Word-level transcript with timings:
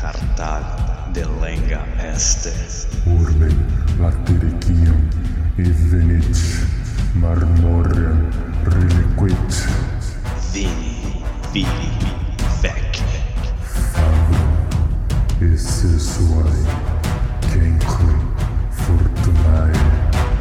Cartag 0.00 0.64
de 1.12 1.26
lenga 1.40 1.84
este. 2.14 2.52
Urbe 3.06 3.48
latericium 3.98 5.08
e 5.58 5.62
venit 5.62 6.38
marmorem 7.14 8.30
reliquit 8.64 9.68
Vini, 10.52 11.22
vidi, 11.52 11.92
vec. 12.62 13.02
e 15.40 15.56
sessuae 15.58 16.64
cenque 17.52 18.14
fortunae 18.70 19.72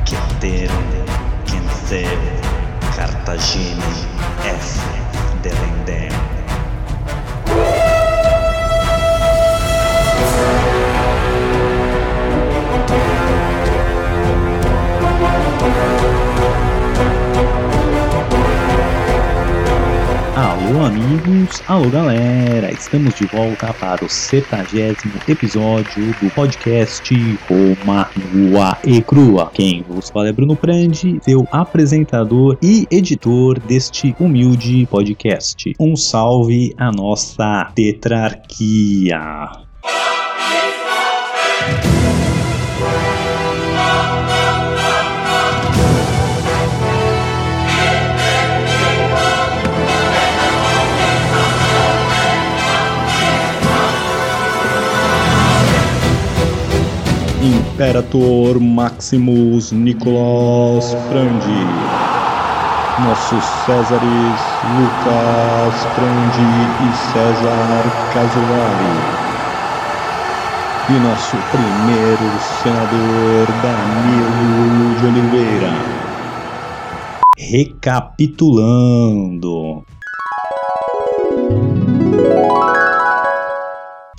Ceterum, 0.06 1.06
cenceu, 1.46 2.20
Cartagine, 2.96 3.84
F. 4.44 4.80
Delendem. 5.42 6.29
Alô 20.40 20.86
amigos, 20.86 21.62
alô 21.68 21.90
galera, 21.90 22.72
estamos 22.72 23.14
de 23.14 23.26
volta 23.26 23.74
para 23.74 24.06
o 24.06 24.10
70 24.10 24.70
episódio 25.28 26.16
do 26.22 26.30
podcast 26.30 27.14
Roma 27.50 28.10
Nua 28.34 28.78
e 28.86 29.02
Crua. 29.02 29.52
Quem 29.54 29.84
vos 29.84 30.10
fala 30.10 30.30
é 30.30 30.32
Bruno 30.32 30.56
Prandi, 30.56 31.20
seu 31.24 31.46
apresentador 31.52 32.58
e 32.64 32.88
editor 32.90 33.60
deste 33.60 34.16
humilde 34.18 34.88
podcast. 34.90 35.76
Um 35.78 35.98
salve 35.98 36.74
à 36.78 36.90
nossa 36.90 37.70
tetrarquia. 37.76 39.50
Imperator 57.80 58.60
Maximus 58.60 59.72
Nicolas 59.72 60.94
Prandi. 61.08 61.64
Nossos 63.08 63.46
Césares 63.64 64.40
Lucas 64.76 65.88
Prandi 65.96 66.44
e 66.84 66.92
César 67.14 67.84
Casolari. 68.14 68.96
E 70.90 70.94
nosso 71.00 71.38
primeiro 71.52 72.28
senador 72.42 73.48
Danilo 73.62 75.00
de 75.00 75.06
Oliveira. 75.06 75.72
Recapitulando. 77.38 79.86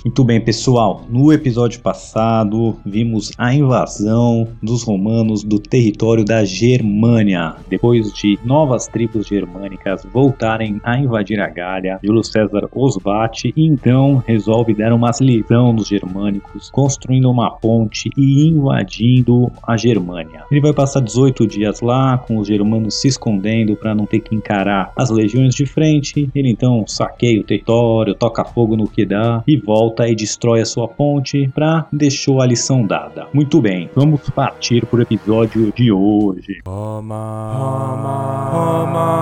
Muito 0.03 0.23
bem, 0.23 0.41
pessoal. 0.41 1.05
No 1.07 1.31
episódio 1.31 1.79
passado, 1.79 2.75
vimos 2.83 3.31
a 3.37 3.53
invasão 3.53 4.47
dos 4.61 4.81
romanos 4.81 5.43
do 5.43 5.59
território 5.59 6.25
da 6.25 6.43
Germânia. 6.43 7.53
Depois 7.69 8.11
de 8.11 8.39
novas 8.43 8.87
tribos 8.87 9.27
germânicas 9.27 10.03
voltarem 10.11 10.81
a 10.83 10.97
invadir 10.97 11.39
a 11.39 11.47
Gália, 11.47 11.99
Júlio 12.03 12.23
César 12.23 12.67
os 12.73 12.97
bate 12.97 13.53
e 13.55 13.67
então 13.67 14.23
resolve 14.25 14.73
dar 14.73 14.91
uma 14.91 15.11
lição 15.21 15.71
nos 15.71 15.87
germânicos, 15.87 16.71
construindo 16.71 17.29
uma 17.29 17.51
ponte 17.51 18.09
e 18.17 18.47
invadindo 18.47 19.51
a 19.61 19.77
Germânia. 19.77 20.45
Ele 20.49 20.61
vai 20.61 20.73
passar 20.73 21.01
18 21.01 21.45
dias 21.45 21.79
lá, 21.79 22.17
com 22.17 22.39
os 22.39 22.47
germanos 22.47 22.99
se 22.99 23.07
escondendo 23.07 23.75
para 23.75 23.93
não 23.93 24.07
ter 24.07 24.21
que 24.21 24.33
encarar 24.33 24.91
as 24.95 25.11
legiões 25.11 25.53
de 25.53 25.67
frente. 25.67 26.27
Ele 26.33 26.49
então 26.49 26.85
saqueia 26.87 27.39
o 27.39 27.43
território, 27.43 28.15
toca 28.15 28.43
fogo 28.43 28.75
no 28.75 28.87
que 28.87 29.05
dá 29.05 29.43
e 29.47 29.57
volta 29.57 29.90
e 29.99 30.15
destrói 30.15 30.61
a 30.61 30.65
sua 30.65 30.87
ponte 30.87 31.49
para 31.53 31.85
deixou 31.91 32.41
a 32.41 32.45
lição 32.45 32.85
dada. 32.85 33.27
Muito 33.33 33.61
bem, 33.61 33.89
vamos 33.95 34.29
partir 34.29 34.85
para 34.85 34.99
o 34.99 35.01
episódio 35.01 35.71
de 35.73 35.91
hoje. 35.91 36.59
Roma, 36.65 37.53
Roma, 37.53 38.49
Roma, 38.51 39.21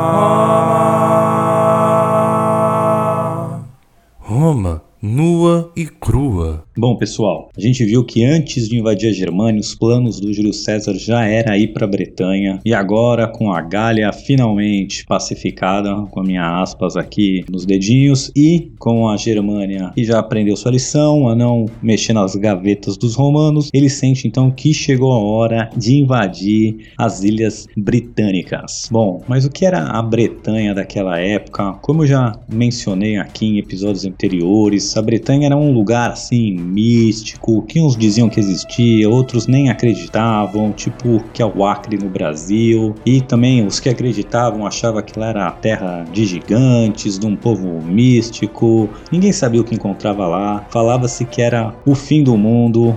Roma, 4.19 4.88
nua 5.01 5.71
e 5.75 5.85
crua. 5.85 6.63
Bom, 6.77 6.95
pessoal, 6.97 7.49
a 7.57 7.61
gente 7.61 7.83
viu 7.85 8.03
que 8.03 8.23
antes 8.23 8.67
de 8.67 8.77
invadir 8.77 9.09
a 9.09 9.13
Germânia, 9.13 9.59
os 9.59 9.75
planos 9.75 10.19
do 10.19 10.33
Júlio 10.33 10.53
César 10.53 10.93
já 10.95 11.25
era 11.25 11.57
ir 11.57 11.69
para 11.73 11.85
a 11.85 11.89
Bretanha 11.89 12.59
e 12.65 12.73
agora 12.73 13.27
com 13.27 13.51
a 13.51 13.61
Gália 13.61 14.11
finalmente 14.11 15.05
pacificada, 15.05 15.93
com 16.11 16.19
a 16.19 16.23
minha 16.23 16.61
aspas 16.61 16.97
aqui 16.97 17.45
nos 17.49 17.65
dedinhos 17.65 18.31
e 18.35 18.71
com 18.77 19.07
a 19.07 19.15
Germânia 19.17 19.91
que 19.95 20.03
já 20.03 20.19
aprendeu 20.19 20.55
sua 20.55 20.71
lição 20.71 21.27
a 21.27 21.35
não 21.35 21.65
mexer 21.81 22.13
nas 22.13 22.35
gavetas 22.35 22.97
dos 22.97 23.15
romanos, 23.15 23.69
ele 23.73 23.89
sente 23.89 24.27
então 24.27 24.51
que 24.51 24.73
chegou 24.73 25.13
a 25.13 25.19
hora 25.19 25.69
de 25.75 25.95
invadir 25.95 26.87
as 26.97 27.23
ilhas 27.23 27.67
britânicas. 27.75 28.89
Bom, 28.91 29.21
mas 29.27 29.45
o 29.45 29.49
que 29.49 29.65
era 29.65 29.83
a 29.83 30.01
Bretanha 30.01 30.73
daquela 30.73 31.19
época? 31.19 31.73
Como 31.81 32.03
eu 32.03 32.07
já 32.07 32.33
mencionei 32.51 33.17
aqui 33.17 33.45
em 33.45 33.59
episódios 33.59 34.05
anteriores, 34.05 34.88
a 34.97 35.01
Bretanha 35.01 35.47
era 35.47 35.57
um 35.57 35.71
lugar 35.71 36.11
assim 36.11 36.57
místico, 36.57 37.61
que 37.63 37.81
uns 37.81 37.97
diziam 37.97 38.29
que 38.29 38.39
existia, 38.39 39.09
outros 39.09 39.47
nem 39.47 39.69
acreditavam, 39.69 40.71
tipo 40.71 41.23
que 41.33 41.41
é 41.41 41.45
o 41.45 41.65
Acre 41.65 41.97
no 41.97 42.09
Brasil, 42.09 42.95
e 43.05 43.21
também 43.21 43.65
os 43.65 43.79
que 43.79 43.89
acreditavam 43.89 44.65
achavam 44.65 45.01
que 45.01 45.19
lá 45.19 45.27
era 45.27 45.47
a 45.47 45.51
terra 45.51 46.05
de 46.11 46.25
gigantes, 46.25 47.19
de 47.19 47.25
um 47.25 47.35
povo 47.35 47.81
místico, 47.81 48.89
ninguém 49.11 49.31
sabia 49.31 49.61
o 49.61 49.63
que 49.63 49.75
encontrava 49.75 50.27
lá, 50.27 50.65
falava-se 50.69 51.25
que 51.25 51.41
era 51.41 51.73
o 51.85 51.95
fim 51.95 52.23
do 52.23 52.37
mundo. 52.37 52.95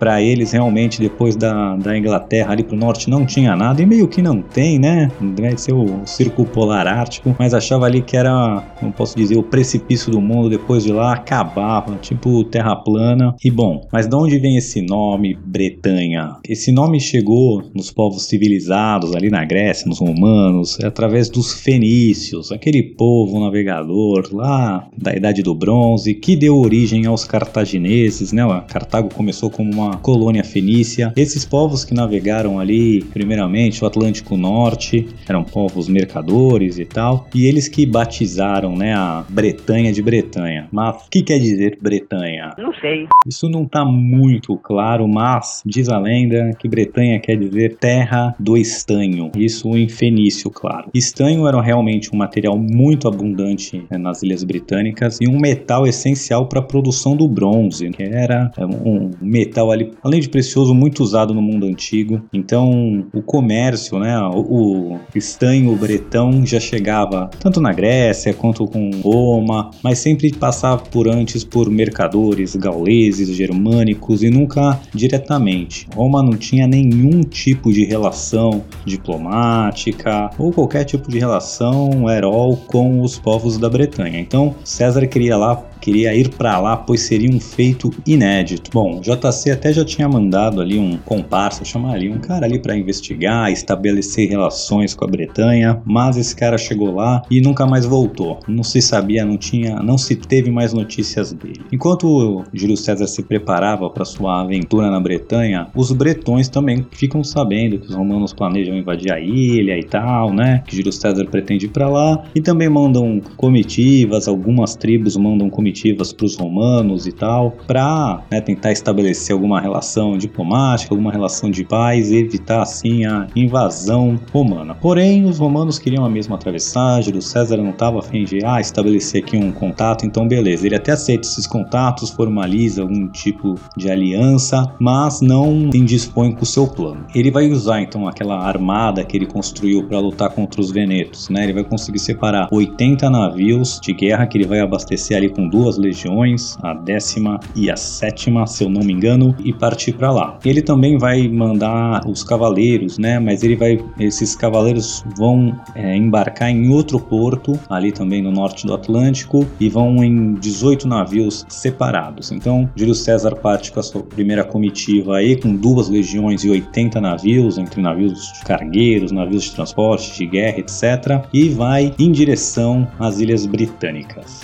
Para 0.00 0.22
eles, 0.22 0.52
realmente, 0.52 0.98
depois 0.98 1.36
da, 1.36 1.76
da 1.76 1.96
Inglaterra 1.96 2.52
ali 2.52 2.64
pro 2.64 2.74
norte 2.74 3.10
não 3.10 3.26
tinha 3.26 3.54
nada, 3.54 3.82
e 3.82 3.86
meio 3.86 4.08
que 4.08 4.22
não 4.22 4.40
tem, 4.40 4.78
né? 4.78 5.12
Deve 5.20 5.58
ser 5.58 5.74
o 5.74 6.06
Círculo 6.06 6.48
Polar 6.48 6.86
Ártico, 6.86 7.36
mas 7.38 7.52
achava 7.52 7.84
ali 7.84 8.00
que 8.00 8.16
era, 8.16 8.62
como 8.80 8.92
posso 8.92 9.14
dizer, 9.14 9.36
o 9.36 9.42
precipício 9.42 10.10
do 10.10 10.18
mundo, 10.18 10.48
depois 10.48 10.82
de 10.84 10.90
lá 10.90 11.12
acabava, 11.12 11.96
tipo 11.96 12.42
terra 12.44 12.74
plana. 12.76 13.34
E 13.44 13.50
bom, 13.50 13.86
mas 13.92 14.06
de 14.06 14.16
onde 14.16 14.38
vem 14.38 14.56
esse 14.56 14.80
nome 14.80 15.36
Bretanha? 15.44 16.36
Esse 16.48 16.72
nome 16.72 16.98
chegou 16.98 17.62
nos 17.74 17.90
povos 17.90 18.24
civilizados 18.24 19.14
ali 19.14 19.28
na 19.28 19.44
Grécia, 19.44 19.86
nos 19.86 19.98
romanos, 19.98 20.78
através 20.82 21.28
dos 21.28 21.52
fenícios, 21.52 22.50
aquele 22.50 22.82
povo 22.82 23.38
navegador 23.38 24.30
lá 24.32 24.88
da 24.96 25.14
Idade 25.14 25.42
do 25.42 25.54
Bronze, 25.54 26.14
que 26.14 26.36
deu 26.36 26.56
origem 26.56 27.04
aos 27.04 27.24
cartagineses, 27.24 28.32
né? 28.32 28.40
Cartago 28.66 29.12
começou 29.14 29.50
como 29.50 29.70
uma 29.70 29.89
colônia 29.96 30.44
fenícia. 30.44 31.12
Esses 31.16 31.44
povos 31.44 31.84
que 31.84 31.94
navegaram 31.94 32.58
ali, 32.58 33.02
primeiramente, 33.04 33.82
o 33.82 33.86
Atlântico 33.86 34.36
Norte, 34.36 35.08
eram 35.28 35.44
povos 35.44 35.88
mercadores 35.88 36.78
e 36.78 36.84
tal, 36.84 37.28
e 37.34 37.46
eles 37.46 37.68
que 37.68 37.86
batizaram, 37.86 38.76
né, 38.76 38.94
a 38.94 39.24
Bretanha 39.28 39.92
de 39.92 40.02
Bretanha. 40.02 40.68
Mas 40.72 41.06
o 41.06 41.10
que 41.10 41.22
quer 41.22 41.38
dizer 41.38 41.78
Bretanha? 41.80 42.54
Não 42.58 42.72
sei. 42.74 43.06
Isso 43.26 43.48
não 43.48 43.64
está 43.64 43.84
muito 43.84 44.56
claro, 44.56 45.06
mas 45.06 45.62
diz 45.64 45.88
a 45.88 45.98
lenda 45.98 46.52
que 46.58 46.68
Bretanha 46.68 47.18
quer 47.20 47.36
dizer 47.36 47.76
terra 47.76 48.34
do 48.38 48.56
estanho. 48.56 49.30
Isso 49.36 49.76
em 49.76 49.88
fenício, 49.88 50.50
claro. 50.50 50.90
Estanho 50.94 51.46
era 51.46 51.60
realmente 51.60 52.10
um 52.14 52.18
material 52.18 52.58
muito 52.58 53.08
abundante 53.08 53.84
né, 53.90 53.98
nas 53.98 54.22
ilhas 54.22 54.44
britânicas 54.44 55.18
e 55.20 55.28
um 55.28 55.38
metal 55.38 55.86
essencial 55.86 56.46
para 56.46 56.60
a 56.60 56.62
produção 56.62 57.16
do 57.16 57.28
bronze, 57.28 57.88
que 57.90 58.02
era 58.02 58.50
é, 58.56 58.64
um 58.64 59.10
metal 59.20 59.70
ali, 59.70 59.79
além 60.02 60.20
de 60.20 60.28
precioso, 60.28 60.74
muito 60.74 61.02
usado 61.02 61.34
no 61.34 61.42
mundo 61.42 61.66
antigo. 61.66 62.22
Então, 62.32 63.06
o 63.12 63.22
comércio, 63.22 63.98
né, 63.98 64.18
o, 64.34 64.94
o 64.94 65.00
estanho 65.14 65.74
bretão 65.76 66.44
já 66.44 66.60
chegava 66.60 67.30
tanto 67.38 67.60
na 67.60 67.72
Grécia 67.72 68.32
quanto 68.34 68.66
com 68.66 68.90
Roma, 69.02 69.70
mas 69.82 69.98
sempre 69.98 70.30
passava 70.32 70.82
por 70.82 71.08
antes 71.08 71.44
por 71.44 71.70
mercadores 71.70 72.56
gauleses, 72.56 73.28
germânicos 73.28 74.22
e 74.22 74.30
nunca 74.30 74.80
diretamente. 74.94 75.86
Roma 75.94 76.22
não 76.22 76.36
tinha 76.36 76.66
nenhum 76.66 77.22
tipo 77.22 77.72
de 77.72 77.84
relação 77.84 78.64
diplomática 78.84 80.30
ou 80.38 80.52
qualquer 80.52 80.84
tipo 80.84 81.10
de 81.10 81.18
relação 81.18 82.08
herói 82.10 82.56
com 82.66 83.00
os 83.02 83.18
povos 83.18 83.58
da 83.58 83.68
Bretanha. 83.68 84.18
Então 84.18 84.54
César 84.64 85.06
queria 85.06 85.36
lá 85.36 85.70
queria 85.80 86.14
ir 86.14 86.28
para 86.28 86.58
lá, 86.60 86.76
pois 86.76 87.00
seria 87.02 87.30
um 87.30 87.40
feito 87.40 87.90
inédito. 88.06 88.70
Bom, 88.72 89.00
JC 89.00 89.50
até 89.50 89.69
já 89.72 89.84
tinha 89.84 90.08
mandado 90.08 90.60
ali 90.60 90.78
um 90.78 90.96
comparsa, 90.96 91.64
chamar 91.64 91.94
ali 91.94 92.10
um 92.10 92.18
cara 92.18 92.46
ali 92.46 92.58
para 92.58 92.76
investigar, 92.76 93.50
estabelecer 93.50 94.28
relações 94.28 94.94
com 94.94 95.04
a 95.04 95.08
Bretanha, 95.08 95.80
mas 95.84 96.16
esse 96.16 96.34
cara 96.34 96.58
chegou 96.58 96.94
lá 96.94 97.22
e 97.30 97.40
nunca 97.40 97.66
mais 97.66 97.84
voltou. 97.84 98.38
Não 98.48 98.62
se 98.62 98.80
sabia, 98.80 99.24
não 99.24 99.36
tinha, 99.36 99.76
não 99.82 99.98
se 99.98 100.16
teve 100.16 100.50
mais 100.50 100.72
notícias 100.72 101.32
dele. 101.32 101.60
Enquanto 101.72 102.44
Júlio 102.52 102.76
César 102.76 103.06
se 103.06 103.22
preparava 103.22 103.88
para 103.90 104.04
sua 104.04 104.42
aventura 104.42 104.90
na 104.90 105.00
Bretanha, 105.00 105.68
os 105.74 105.92
bretões 105.92 106.48
também 106.48 106.86
ficam 106.90 107.22
sabendo 107.22 107.78
que 107.78 107.86
os 107.86 107.94
romanos 107.94 108.32
planejam 108.32 108.76
invadir 108.76 109.12
a 109.12 109.20
ilha 109.20 109.78
e 109.78 109.84
tal, 109.84 110.32
né? 110.32 110.62
Que 110.66 110.76
Júlio 110.76 110.92
César 110.92 111.24
pretende 111.26 111.66
ir 111.66 111.70
para 111.70 111.88
lá 111.88 112.24
e 112.34 112.40
também 112.40 112.68
mandam 112.68 113.20
comitivas, 113.36 114.28
algumas 114.28 114.74
tribos 114.74 115.16
mandam 115.16 115.50
comitivas 115.50 116.12
para 116.12 116.26
os 116.26 116.36
romanos 116.36 117.06
e 117.06 117.12
tal, 117.12 117.52
para 117.66 118.22
né, 118.30 118.40
tentar 118.40 118.72
estabelecer 118.72 119.34
alguma 119.34 119.59
relação 119.60 120.16
diplomática, 120.16 120.92
alguma 120.92 121.12
relação 121.12 121.50
de 121.50 121.64
paz 121.64 122.10
evitar 122.12 122.62
assim 122.62 123.04
a 123.04 123.26
invasão 123.34 124.18
romana. 124.32 124.74
Porém, 124.74 125.24
os 125.24 125.38
romanos 125.38 125.78
queriam 125.78 126.04
a 126.04 126.10
mesma 126.10 126.36
atravessar, 126.36 127.02
Júlio 127.02 127.22
César 127.22 127.56
não 127.56 127.70
estava 127.70 127.98
a 127.98 128.02
fim 128.02 128.24
de 128.24 128.44
ah, 128.44 128.60
estabelecer 128.60 129.22
aqui 129.22 129.36
um 129.36 129.52
contato, 129.52 130.06
então 130.06 130.26
beleza. 130.26 130.66
Ele 130.66 130.76
até 130.76 130.92
aceita 130.92 131.26
esses 131.26 131.46
contatos, 131.46 132.10
formaliza 132.10 132.82
algum 132.82 133.08
tipo 133.08 133.58
de 133.76 133.90
aliança, 133.90 134.72
mas 134.78 135.20
não 135.20 135.70
se 135.70 135.78
indispõe 135.78 136.32
com 136.32 136.42
o 136.42 136.46
seu 136.46 136.66
plano. 136.66 137.04
Ele 137.14 137.30
vai 137.30 137.48
usar 137.50 137.80
então 137.80 138.06
aquela 138.06 138.38
armada 138.38 139.04
que 139.04 139.16
ele 139.16 139.26
construiu 139.26 139.86
para 139.86 139.98
lutar 139.98 140.30
contra 140.30 140.60
os 140.60 140.70
venetos, 140.70 141.28
né? 141.28 141.44
Ele 141.44 141.52
vai 141.52 141.64
conseguir 141.64 141.98
separar 141.98 142.48
80 142.50 143.08
navios 143.10 143.80
de 143.82 143.92
guerra 143.92 144.26
que 144.26 144.38
ele 144.38 144.46
vai 144.46 144.60
abastecer 144.60 145.16
ali 145.16 145.28
com 145.28 145.48
duas 145.48 145.76
legiões, 145.76 146.56
a 146.62 146.74
décima 146.74 147.38
e 147.54 147.70
a 147.70 147.76
sétima, 147.76 148.46
se 148.46 148.64
eu 148.64 148.70
não 148.70 148.82
me 148.82 148.92
engano, 148.92 149.34
e 149.44 149.49
partir 149.52 149.92
para 149.92 150.10
lá. 150.10 150.38
Ele 150.44 150.62
também 150.62 150.98
vai 150.98 151.28
mandar 151.28 152.06
os 152.06 152.22
cavaleiros, 152.22 152.98
né? 152.98 153.18
Mas 153.18 153.42
ele 153.42 153.56
vai, 153.56 153.78
esses 153.98 154.34
cavaleiros 154.34 155.04
vão 155.16 155.58
é, 155.74 155.96
embarcar 155.96 156.50
em 156.50 156.68
outro 156.70 156.98
porto, 156.98 157.58
ali 157.68 157.92
também 157.92 158.22
no 158.22 158.30
norte 158.30 158.66
do 158.66 158.74
Atlântico, 158.74 159.46
e 159.58 159.68
vão 159.68 160.02
em 160.02 160.34
18 160.34 160.86
navios 160.86 161.44
separados. 161.48 162.32
Então, 162.32 162.68
Júlio 162.74 162.94
César 162.94 163.34
parte 163.36 163.72
com 163.72 163.80
a 163.80 163.82
sua 163.82 164.02
primeira 164.02 164.44
comitiva 164.44 165.16
aí, 165.16 165.36
com 165.36 165.54
duas 165.54 165.88
legiões 165.88 166.44
e 166.44 166.50
80 166.50 167.00
navios, 167.00 167.58
entre 167.58 167.80
navios 167.80 168.32
cargueiros, 168.44 169.12
navios 169.12 169.44
de 169.44 169.52
transporte, 169.52 170.16
de 170.16 170.26
guerra, 170.26 170.58
etc., 170.58 171.24
e 171.32 171.48
vai 171.48 171.94
em 171.98 172.12
direção 172.12 172.86
às 172.98 173.20
Ilhas 173.20 173.46
Britânicas. 173.46 174.40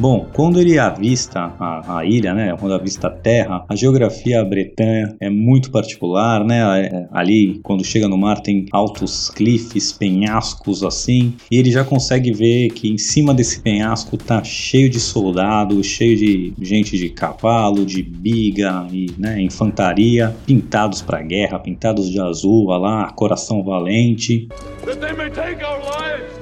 Bom, 0.00 0.28
quando 0.32 0.60
ele 0.60 0.78
avista 0.78 1.52
a, 1.58 1.98
a, 1.98 2.04
ilha, 2.04 2.32
né, 2.32 2.56
quando 2.56 2.72
avista 2.72 3.08
a 3.08 3.10
terra, 3.10 3.64
a 3.68 3.74
geografia 3.74 4.44
bretanha 4.44 5.16
é 5.18 5.28
muito 5.28 5.72
particular, 5.72 6.44
né? 6.44 6.86
É, 6.86 7.08
ali, 7.10 7.58
quando 7.64 7.84
chega 7.84 8.06
no 8.06 8.16
mar, 8.16 8.40
tem 8.40 8.66
altos 8.70 9.28
cliffs, 9.30 9.92
penhascos 9.92 10.84
assim, 10.84 11.34
e 11.50 11.56
ele 11.56 11.72
já 11.72 11.84
consegue 11.84 12.32
ver 12.32 12.68
que 12.68 12.88
em 12.88 12.96
cima 12.96 13.34
desse 13.34 13.60
penhasco 13.60 14.16
tá 14.16 14.44
cheio 14.44 14.88
de 14.88 15.00
soldados, 15.00 15.84
cheio 15.84 16.16
de 16.16 16.54
gente 16.60 16.96
de 16.96 17.08
cavalo, 17.08 17.84
de 17.84 18.00
biga 18.00 18.86
e 18.92 19.10
né, 19.18 19.40
infantaria, 19.40 20.32
pintados 20.46 21.02
para 21.02 21.20
guerra, 21.22 21.58
pintados 21.58 22.08
de 22.08 22.20
azul, 22.20 22.68
olha 22.68 22.78
lá, 22.78 23.12
coração 23.12 23.64
valente. 23.64 24.48
that 24.84 25.00
they 25.00 25.12
may 25.12 25.28
take 25.28 25.62
our 25.62 25.80
lives, 25.80 26.32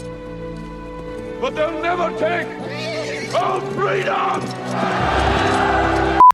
but 1.41 1.55
they'll 1.55 1.81
never 1.81 2.11
take 2.19 2.47
our 3.35 3.61
freedom! 3.73 5.56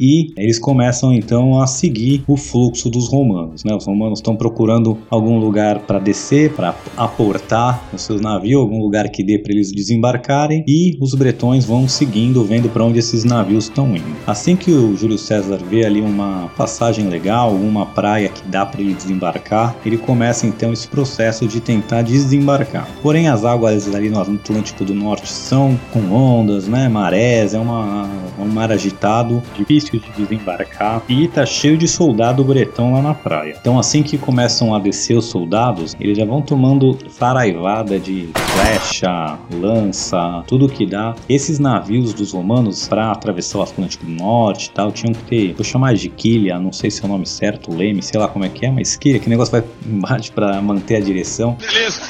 E 0.00 0.32
eles 0.36 0.58
começam 0.58 1.12
então 1.12 1.60
a 1.60 1.66
seguir 1.66 2.24
o 2.26 2.36
fluxo 2.36 2.88
dos 2.88 3.08
romanos. 3.08 3.62
Né? 3.62 3.74
Os 3.74 3.86
romanos 3.86 4.18
estão 4.18 4.34
procurando 4.34 4.98
algum 5.10 5.38
lugar 5.38 5.80
para 5.80 5.98
descer, 5.98 6.52
para 6.52 6.74
aportar 6.96 7.82
os 7.92 8.02
seus 8.02 8.20
navios, 8.20 8.60
algum 8.60 8.80
lugar 8.80 9.08
que 9.10 9.22
dê 9.22 9.38
para 9.38 9.52
eles 9.52 9.70
desembarcarem, 9.70 10.64
e 10.66 10.96
os 11.00 11.14
bretões 11.14 11.64
vão 11.64 11.86
seguindo, 11.86 12.42
vendo 12.44 12.68
para 12.68 12.84
onde 12.84 12.98
esses 12.98 13.24
navios 13.24 13.64
estão 13.64 13.94
indo. 13.94 14.16
Assim 14.26 14.56
que 14.56 14.70
o 14.70 14.96
Júlio 14.96 15.18
César 15.18 15.58
vê 15.58 15.84
ali 15.84 16.00
uma 16.00 16.50
passagem 16.56 17.08
legal, 17.08 17.52
uma 17.52 17.86
praia 17.86 18.28
que 18.28 18.42
dá 18.48 18.64
para 18.64 18.80
ele 18.80 18.94
desembarcar, 18.94 19.76
ele 19.84 19.98
começa 19.98 20.46
então 20.46 20.72
esse 20.72 20.88
processo 20.88 21.46
de 21.46 21.60
tentar 21.60 22.02
desembarcar. 22.02 22.88
Porém, 23.02 23.28
as 23.28 23.44
águas 23.44 23.92
ali 23.94 24.08
no 24.08 24.20
Atlântico 24.20 24.84
do 24.84 24.94
Norte 24.94 25.28
são 25.30 25.78
com 25.92 26.00
ondas, 26.12 26.66
né, 26.66 26.88
marés, 26.88 27.54
é 27.54 27.58
uma, 27.58 28.08
um 28.38 28.46
mar 28.46 28.72
agitado, 28.72 29.42
difícil 29.56 29.81
de 29.90 30.00
desembarcar 30.16 31.02
e 31.08 31.28
tá 31.28 31.44
cheio 31.44 31.76
de 31.76 31.88
soldado 31.88 32.44
bretão 32.44 32.92
lá 32.92 33.02
na 33.02 33.14
praia. 33.14 33.56
Então 33.60 33.78
assim 33.78 34.02
que 34.02 34.18
começam 34.18 34.74
a 34.74 34.78
descer 34.78 35.16
os 35.16 35.26
soldados, 35.26 35.96
eles 36.00 36.16
já 36.16 36.24
vão 36.24 36.42
tomando 36.42 36.98
saraivada 37.10 37.98
de 37.98 38.30
flecha, 38.34 39.38
lança, 39.52 40.42
tudo 40.46 40.68
que 40.68 40.86
dá. 40.86 41.14
Esses 41.28 41.58
navios 41.58 42.12
dos 42.14 42.32
romanos 42.32 42.86
para 42.88 43.10
atravessar 43.10 43.58
o 43.58 43.62
Atlântico 43.62 44.06
Norte 44.06 44.66
e 44.66 44.70
tal, 44.70 44.92
tinham 44.92 45.12
que 45.12 45.22
ter, 45.24 45.54
vou 45.54 45.64
chamar 45.64 45.94
de 45.94 46.08
quilha, 46.08 46.58
não 46.58 46.72
sei 46.72 46.90
se 46.90 47.02
é 47.02 47.04
o 47.04 47.08
nome 47.08 47.26
certo, 47.26 47.74
leme, 47.74 48.02
sei 48.02 48.18
lá 48.18 48.28
como 48.28 48.44
é 48.44 48.48
que 48.48 48.66
é, 48.66 48.70
mas 48.70 48.96
quilha, 48.96 49.18
que 49.18 49.28
negócio 49.28 49.52
vai 49.52 49.64
embaixo 49.86 50.32
para 50.32 50.60
manter 50.60 50.96
a 50.96 51.00
direção. 51.00 51.56
Beleza, 51.60 52.02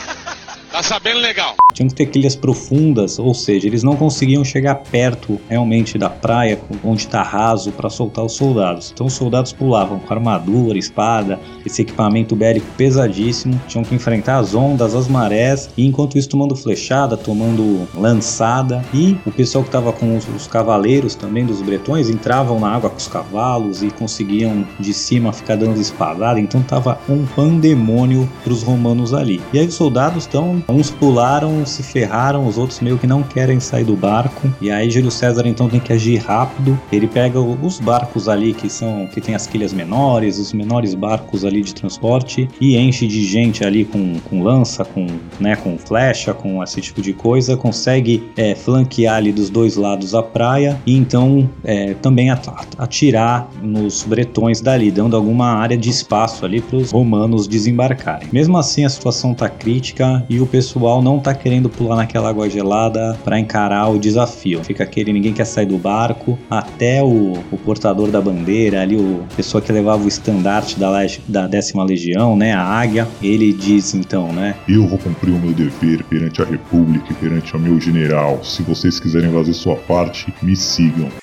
tá 0.71 0.83
sabendo 0.83 1.21
legal. 1.21 1.55
Tinham 1.73 1.89
que 1.89 1.95
ter 1.95 2.07
quilhas 2.07 2.37
profundas, 2.37 3.19
ou 3.19 3.35
seja, 3.35 3.67
eles 3.67 3.83
não 3.83 3.97
conseguiam 3.97 4.45
chegar 4.45 4.77
perto 4.77 5.41
realmente 5.49 5.99
da 5.99 6.11
praia, 6.11 6.59
onde 6.85 7.03
está 7.03 7.23
raso, 7.23 7.73
para 7.73 7.91
soltar 7.91 8.25
os 8.25 8.33
soldados. 8.33 8.91
Então 8.93 9.07
os 9.07 9.15
soldados 9.15 9.53
pulavam 9.53 9.99
com 9.99 10.13
armadura, 10.13 10.79
espada, 10.79 11.39
esse 11.65 11.83
equipamento 11.83 12.37
bélico 12.37 12.67
pesadíssimo, 12.77 13.61
tinham 13.69 13.85
que 13.85 13.95
enfrentar 13.95 14.39
as 14.39 14.55
ondas, 14.55 14.95
as 14.95 15.09
marés, 15.09 15.71
e 15.77 15.87
enquanto 15.87 16.19
isso 16.19 16.29
tomando 16.29 16.55
flechada, 16.57 17.17
tomando 17.17 17.89
lançada, 17.95 18.85
e 18.93 19.17
o 19.27 19.31
pessoal 19.31 19.63
que 19.63 19.69
estava 19.69 19.93
com 19.93 20.17
os, 20.17 20.27
os 20.29 20.47
cavaleiros 20.47 21.15
também 21.15 21.45
dos 21.45 21.63
bretões 21.63 22.09
entravam 22.09 22.61
na 22.61 22.69
água 22.69 22.91
com 22.91 22.97
os 22.97 23.09
cavalos 23.09 23.83
e 23.83 23.91
conseguiam 23.91 24.67
de 24.79 24.93
cima 24.93 25.33
ficar 25.33 25.57
dando 25.57 25.81
espadada, 25.81 26.41
então 26.41 26.63
tava 26.63 26.99
um 27.09 27.25
pandemônio 27.27 28.29
para 28.43 28.53
os 28.53 28.63
romanos 28.63 29.15
ali. 29.15 29.41
E 29.53 29.59
aí 29.59 29.67
os 29.67 29.75
soldados 29.75 30.25
estão, 30.25 30.63
uns 30.69 30.91
pularam 30.91 31.62
se 31.67 31.83
ferraram, 31.83 32.47
os 32.47 32.59
outros 32.59 32.81
meio 32.81 32.99
que 32.99 33.07
não 33.07 33.23
querem 33.23 33.61
sair 33.61 33.85
do 33.85 33.97
barco. 33.97 34.53
E 34.61 34.71
aí 34.71 34.91
Júlio 34.91 35.11
César 35.11 35.47
então 35.47 35.69
tem 35.69 35.81
que 35.81 35.93
agir 35.93 36.17
rápido. 36.17 36.79
Ele 36.91 37.07
pega 37.07 37.41
os 37.41 37.81
barcos 37.81 38.29
ali 38.29 38.53
que 38.53 38.69
são 38.69 39.07
que 39.07 39.21
tem 39.21 39.35
as 39.35 39.47
quilhas 39.47 39.73
menores, 39.73 40.39
os 40.39 40.53
menores 40.53 40.95
barcos 40.95 41.45
ali 41.45 41.63
de 41.63 41.75
transporte 41.75 42.49
e 42.61 42.77
enche 42.77 43.07
de 43.07 43.25
gente 43.25 43.65
ali 43.65 43.85
com, 43.85 44.15
com 44.29 44.43
lança, 44.43 44.85
com 44.85 45.07
né, 45.39 45.57
com 45.57 45.77
flecha, 45.79 46.33
com 46.33 46.63
esse 46.63 46.81
tipo 46.81 47.01
de 47.01 47.13
coisa, 47.13 47.57
consegue 47.57 48.31
é, 48.37 48.55
flanquear 48.55 49.17
ali 49.17 49.33
dos 49.33 49.51
dois 49.51 49.77
lados 49.77 50.15
a 50.15 50.23
praia 50.23 50.81
e 50.87 50.97
então 50.97 51.49
é, 51.65 51.95
também 51.95 52.31
atirar 52.31 53.49
nos 53.63 54.03
bretões 54.03 54.61
dali, 54.61 54.91
dando 54.91 55.17
alguma 55.17 55.53
área 55.53 55.77
de 55.77 55.91
espaço 55.91 56.45
ali 56.45 56.61
para 56.61 56.77
os 56.77 56.91
romanos 56.91 57.47
desembarcarem. 57.47 58.29
Mesmo 58.33 58.57
assim 58.57 58.85
a 58.85 58.89
situação 58.89 59.35
tá 59.35 59.49
crítica 59.49 60.25
e 60.29 60.41
o 60.41 60.47
pessoal 60.47 61.03
não 61.03 61.19
tá 61.19 61.35
querendo 61.35 61.52
querendo 61.53 61.69
pular 61.69 61.97
naquela 61.97 62.31
água 62.31 62.49
gelada 62.49 63.19
para 63.23 63.39
encarar 63.39 63.89
o 63.89 63.99
desafio. 63.99 64.65
Fica 64.65 64.85
aquele 64.85 65.13
ninguém 65.13 65.35
quer 65.35 65.45
sair 65.45 65.67
do 65.67 65.77
barco, 65.77 66.39
até 66.49 67.03
o, 67.03 67.35
o 67.51 67.59
portador 67.59 68.11
da 68.11 68.23
bandeira, 68.23 68.81
ali 68.81 68.97
o 68.97 69.23
pessoa 69.37 69.61
que 69.61 69.71
levava 69.71 70.03
o 70.03 70.09
estandarte 70.09 70.79
da, 70.79 70.91
da 71.29 71.47
décima 71.47 71.85
legião, 71.85 72.37
né, 72.37 72.55
a 72.55 72.63
águia, 72.63 73.07
ele 73.23 73.53
diz 73.53 73.93
então, 73.93 74.33
né? 74.33 74.55
Eu 74.67 74.87
vou 74.87 74.99
cumprir 74.99 75.33
o 75.35 75.39
meu 75.39 75.53
dever 75.53 76.03
perante 76.05 76.41
a 76.41 76.47
República 76.47 77.07
e 77.11 77.15
perante 77.15 77.55
o 77.55 77.59
meu 77.59 77.79
general. 77.79 78.43
Se 78.43 78.63
vocês 78.63 78.99
quiserem 78.99 79.31
fazer 79.31 79.53
sua 79.53 79.77
parte, 79.77 80.33
me 80.43 80.57
sigam. 80.57 81.22